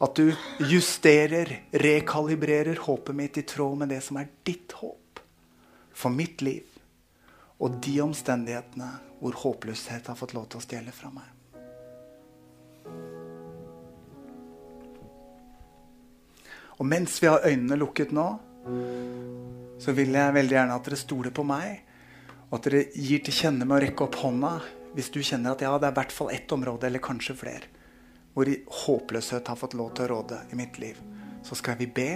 At 0.00 0.16
du 0.16 0.32
justerer, 0.70 1.52
rekalibrerer 1.70 2.80
håpet 2.86 3.16
mitt 3.16 3.38
i 3.38 3.44
tråd 3.46 3.82
med 3.82 3.92
det 3.92 4.00
som 4.02 4.18
er 4.18 4.30
ditt 4.48 4.72
håp 4.80 5.20
for 5.92 6.14
mitt 6.14 6.40
liv. 6.42 6.64
Og 7.60 7.76
de 7.84 7.98
omstendighetene 8.02 8.88
hvor 9.20 9.36
håpløshet 9.42 10.08
har 10.08 10.16
fått 10.16 10.32
lov 10.34 10.48
til 10.48 10.62
å 10.62 10.64
stjele 10.64 10.94
fra 10.96 11.12
meg. 11.12 11.28
Og 16.80 16.88
mens 16.88 17.18
vi 17.20 17.28
har 17.28 17.44
øynene 17.44 17.76
lukket 17.76 18.14
nå, 18.16 18.26
så 19.80 19.92
vil 19.96 20.16
jeg 20.16 20.36
veldig 20.36 20.56
gjerne 20.56 20.76
at 20.80 20.88
dere 20.88 20.98
stoler 21.00 21.34
på 21.36 21.44
meg 21.44 21.89
Og 22.50 22.58
at 22.58 22.66
dere 22.66 22.84
gir 22.94 23.22
til 23.24 23.36
kjenne 23.36 23.66
med 23.66 23.76
å 23.78 23.82
rekke 23.84 24.06
opp 24.06 24.18
hånda 24.24 24.56
hvis 24.96 25.12
du 25.14 25.20
kjenner 25.22 25.54
at 25.54 25.62
ja, 25.62 25.70
det 25.78 25.86
er 25.86 25.94
i 25.94 25.98
hvert 26.00 26.14
fall 26.14 26.32
ett 26.34 26.50
område, 26.50 26.88
eller 26.88 27.02
kanskje 27.02 27.36
flere, 27.38 27.68
hvor 28.34 28.48
håpløshet 28.84 29.46
har 29.46 29.58
fått 29.58 29.76
lov 29.78 29.92
til 29.94 30.08
å 30.08 30.16
råde 30.16 30.40
i 30.50 30.58
mitt 30.58 30.80
liv. 30.82 30.98
Så 31.46 31.54
skal 31.58 31.78
vi 31.78 31.86
be 31.86 32.10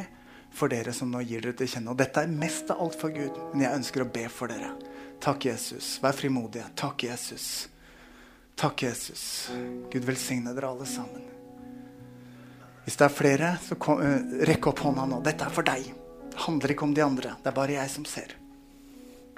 for 0.55 0.71
dere 0.71 0.95
som 0.95 1.11
nå 1.11 1.23
gir 1.23 1.43
dere 1.43 1.55
til 1.59 1.71
kjenne. 1.71 1.93
Og 1.95 1.99
dette 1.99 2.23
er 2.23 2.31
mest 2.31 2.71
av 2.75 2.83
alt 2.83 2.99
for 2.99 3.15
Gud, 3.15 3.39
men 3.53 3.63
jeg 3.67 3.79
ønsker 3.79 4.03
å 4.05 4.11
be 4.11 4.27
for 4.31 4.51
dere. 4.51 4.73
Takk, 5.23 5.47
Jesus. 5.51 5.95
Vær 6.03 6.17
frimodige. 6.19 6.67
Takk, 6.79 7.07
Jesus. 7.07 7.47
Takk, 8.59 8.85
Jesus. 8.87 9.25
Gud 9.91 10.07
velsigne 10.07 10.55
dere 10.55 10.71
alle 10.75 10.87
sammen. 10.89 11.31
Hvis 12.85 12.99
det 13.01 13.07
er 13.07 13.15
flere, 13.15 13.55
så 13.65 13.79
kom, 13.81 14.03
uh, 14.03 14.43
rekk 14.45 14.69
opp 14.71 14.83
hånda 14.85 15.07
nå. 15.09 15.23
Dette 15.25 15.47
er 15.47 15.55
for 15.55 15.67
deg. 15.67 15.87
Det 16.29 16.43
handler 16.45 16.75
ikke 16.75 16.85
om 16.85 16.93
de 16.95 17.07
andre. 17.07 17.33
Det 17.41 17.51
er 17.51 17.57
bare 17.57 17.79
jeg 17.79 17.93
som 17.95 18.05
ser. 18.09 18.35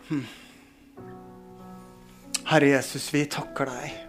Hmm. 0.08 0.24
Herre 2.46 2.68
Jesus, 2.76 3.08
vi 3.14 3.24
takker 3.26 3.66
deg 3.66 4.02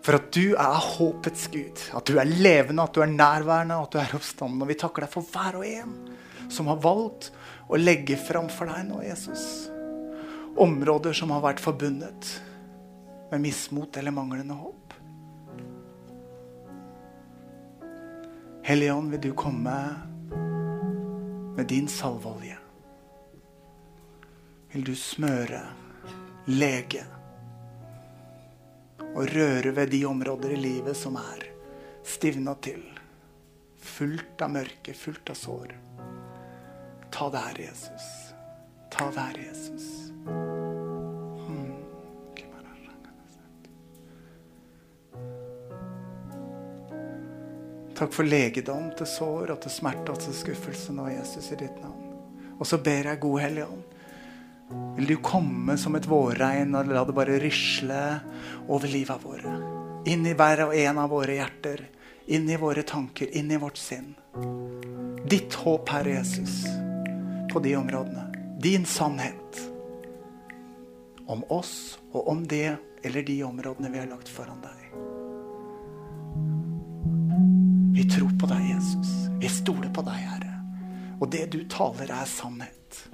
for 0.00 0.16
at 0.16 0.30
du 0.34 0.56
er 0.58 0.80
håpets 0.82 1.44
Gud. 1.52 1.82
At 1.94 2.08
du 2.08 2.16
er 2.18 2.26
levende, 2.26 2.82
at 2.82 2.96
du 2.96 3.02
er 3.04 3.10
nærværende, 3.12 3.76
at 3.78 3.92
du 3.92 4.00
er 4.00 4.14
oppstanden. 4.16 4.62
Og 4.64 4.70
vi 4.70 4.78
takker 4.80 5.04
deg 5.04 5.12
for 5.12 5.28
hver 5.30 5.60
og 5.60 5.66
en 5.68 5.92
som 6.50 6.70
har 6.72 6.80
valgt 6.82 7.28
å 7.70 7.78
legge 7.78 8.16
fram 8.18 8.48
for 8.50 8.66
deg 8.72 8.88
nå, 8.88 9.02
Jesus. 9.06 9.44
Områder 10.58 11.14
som 11.14 11.30
har 11.30 11.44
vært 11.44 11.62
forbundet 11.62 12.32
med 13.30 13.44
mismot 13.44 14.00
eller 14.00 14.16
manglende 14.16 14.56
håp. 14.58 14.96
Hellige 18.66 18.96
Ånd, 18.96 19.14
vil 19.14 19.22
du 19.28 19.30
komme 19.38 19.76
med 21.54 21.70
din 21.70 21.86
salveolje? 21.90 22.58
Vil 24.74 24.84
du 24.86 24.92
smøre, 24.98 25.62
lege 26.50 27.06
og 29.14 29.26
røre 29.34 29.74
ved 29.76 29.90
de 29.92 30.04
områder 30.06 30.54
i 30.54 30.60
livet 30.60 30.96
som 30.96 31.18
er 31.20 31.46
stivna 32.06 32.54
til, 32.62 32.82
fullt 33.80 34.42
av 34.42 34.54
mørke, 34.54 34.94
fullt 34.94 35.32
av 35.32 35.38
sår? 35.38 35.74
Ta 37.10 37.30
det 37.30 37.42
her, 37.48 37.64
Jesus. 37.68 38.12
Ta 38.90 39.10
det 39.10 39.26
her, 39.26 39.42
Jesus. 39.48 39.88
Takk 48.00 48.14
for 48.16 48.24
legedom 48.24 48.86
til 48.96 49.04
sår 49.04 49.50
og 49.52 49.58
til 49.60 49.72
smerte 49.74 50.14
og 50.14 50.22
til 50.22 50.32
skuffelse 50.32 50.94
nå, 50.96 51.04
Jesus, 51.12 51.50
i 51.52 51.58
ditt 51.60 51.82
navn. 51.82 52.06
Og 52.56 52.64
så 52.64 52.78
ber 52.80 53.10
jeg, 53.10 53.20
God 53.20 53.40
Hellige 53.42 53.66
Ånd, 53.68 53.82
vil 54.96 55.06
du 55.06 55.16
komme 55.24 55.76
som 55.78 55.96
et 55.96 56.06
vårregn 56.08 56.74
og 56.76 56.90
la 56.92 57.04
det 57.06 57.14
bare 57.16 57.38
risle 57.42 58.00
over 58.68 58.90
livet 58.90 59.24
våre. 59.24 59.54
Inn 60.10 60.26
i 60.28 60.34
hver 60.36 60.66
og 60.66 60.74
en 60.76 61.00
av 61.02 61.10
våre 61.12 61.36
hjerter, 61.38 61.82
inn 62.30 62.48
i 62.50 62.58
våre 62.60 62.84
tanker, 62.86 63.30
inn 63.36 63.50
i 63.50 63.58
vårt 63.60 63.80
sinn. 63.80 64.12
Ditt 65.30 65.54
håp, 65.62 65.88
Herre 65.88 66.18
Jesus, 66.18 66.62
på 67.52 67.62
de 67.64 67.76
områdene. 67.76 68.26
Din 68.60 68.84
sannhet 68.84 69.60
om 71.30 71.44
oss 71.48 71.98
og 72.12 72.28
om 72.28 72.46
det 72.48 72.76
eller 73.02 73.22
de 73.22 73.42
områdene 73.44 73.90
vi 73.90 73.98
har 74.02 74.10
lagt 74.10 74.28
foran 74.28 74.60
deg. 74.64 74.80
Vi 77.94 78.04
tror 78.10 78.32
på 78.40 78.48
deg, 78.50 78.68
Jesus. 78.74 79.10
Vi 79.40 79.48
stoler 79.48 79.90
på 79.94 80.04
deg, 80.06 80.20
Herre. 80.28 80.54
Og 81.20 81.28
det 81.32 81.46
du 81.52 81.62
taler, 81.68 82.12
er 82.12 82.28
sannhet. 82.28 83.04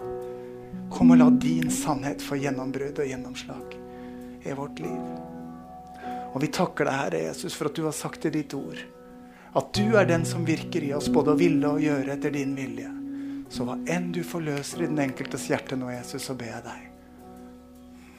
Kom 1.07 1.13
og 1.15 1.19
la 1.21 1.31
din 1.31 1.69
sannhet 1.71 2.19
få 2.19 2.35
gjennombrudd 2.43 2.97
og 2.99 3.07
gjennomslag 3.07 3.75
i 4.43 4.55
vårt 4.59 4.81
liv. 4.83 5.05
Og 6.35 6.41
vi 6.43 6.49
takker 6.51 6.89
deg, 6.89 6.97
Herre 6.99 7.21
Jesus, 7.29 7.55
for 7.55 7.71
at 7.71 7.77
du 7.79 7.85
har 7.85 7.95
sagt 7.95 8.25
i 8.27 8.33
ditt 8.35 8.57
ord 8.59 8.81
at 9.55 9.69
du 9.79 9.95
er 9.95 10.09
den 10.09 10.27
som 10.27 10.43
virker 10.49 10.83
i 10.83 10.91
oss 10.97 11.07
både 11.15 11.31
å 11.31 11.39
ville 11.39 11.71
og 11.71 11.79
gjøre 11.85 12.17
etter 12.17 12.35
din 12.35 12.57
vilje. 12.59 12.91
Så 13.55 13.63
hva 13.69 13.77
enn 13.87 14.09
du 14.17 14.19
forløser 14.27 14.83
i 14.83 14.89
den 14.91 14.99
enkeltes 15.05 15.47
hjerte 15.47 15.79
nå, 15.79 15.93
Jesus, 15.95 16.27
så 16.27 16.35
ber 16.35 16.51
jeg 16.51 16.67
deg. 16.67 16.83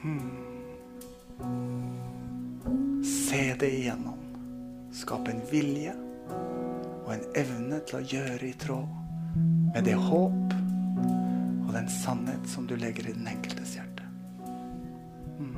Hmm. 0.05 0.31
Se 3.03 3.41
det 3.59 3.73
igjennom. 3.81 4.23
Skap 4.95 5.27
en 5.27 5.43
vilje 5.51 5.91
og 7.03 7.11
en 7.17 7.27
evne 7.43 7.83
til 7.83 7.99
å 7.99 8.07
gjøre 8.15 8.47
i 8.47 8.55
tråd 8.63 9.35
med 9.75 9.83
det 9.91 9.99
håp 10.07 10.56
og 11.67 11.73
den 11.75 11.89
sannhet 11.91 12.47
som 12.49 12.67
du 12.67 12.75
legger 12.79 13.09
i 13.09 13.13
den 13.13 13.27
enkeltes 13.27 13.75
hjerte. 13.75 14.07
Mm. 15.37 15.55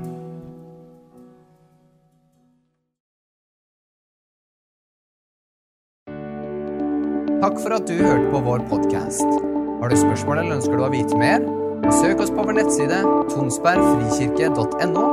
Takk 7.40 7.56
for 7.64 7.78
at 7.78 7.88
du 7.88 7.96
hørte 7.96 8.34
på 8.34 8.44
vår 8.44 8.66
podkast. 8.72 9.40
Har 9.80 9.90
du 9.90 9.96
spørsmål 9.96 10.42
eller 10.42 10.58
ønsker 10.58 10.76
du 10.76 10.84
å 10.84 10.92
vite 10.92 11.20
mer? 11.22 11.46
Søk 12.02 12.20
oss 12.26 12.34
på 12.36 12.44
vår 12.44 12.58
nettside 12.58 13.00
tonsbergfrikirke.no. 13.32 15.06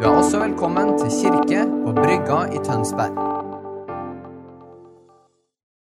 Du 0.00 0.06
er 0.06 0.12
også 0.14 0.40
velkommen 0.40 0.96
til 1.00 1.12
kirke 1.20 1.66
på 1.68 1.92
Brygga 2.00 2.46
i 2.56 2.62
Tønsberg. 2.64 3.35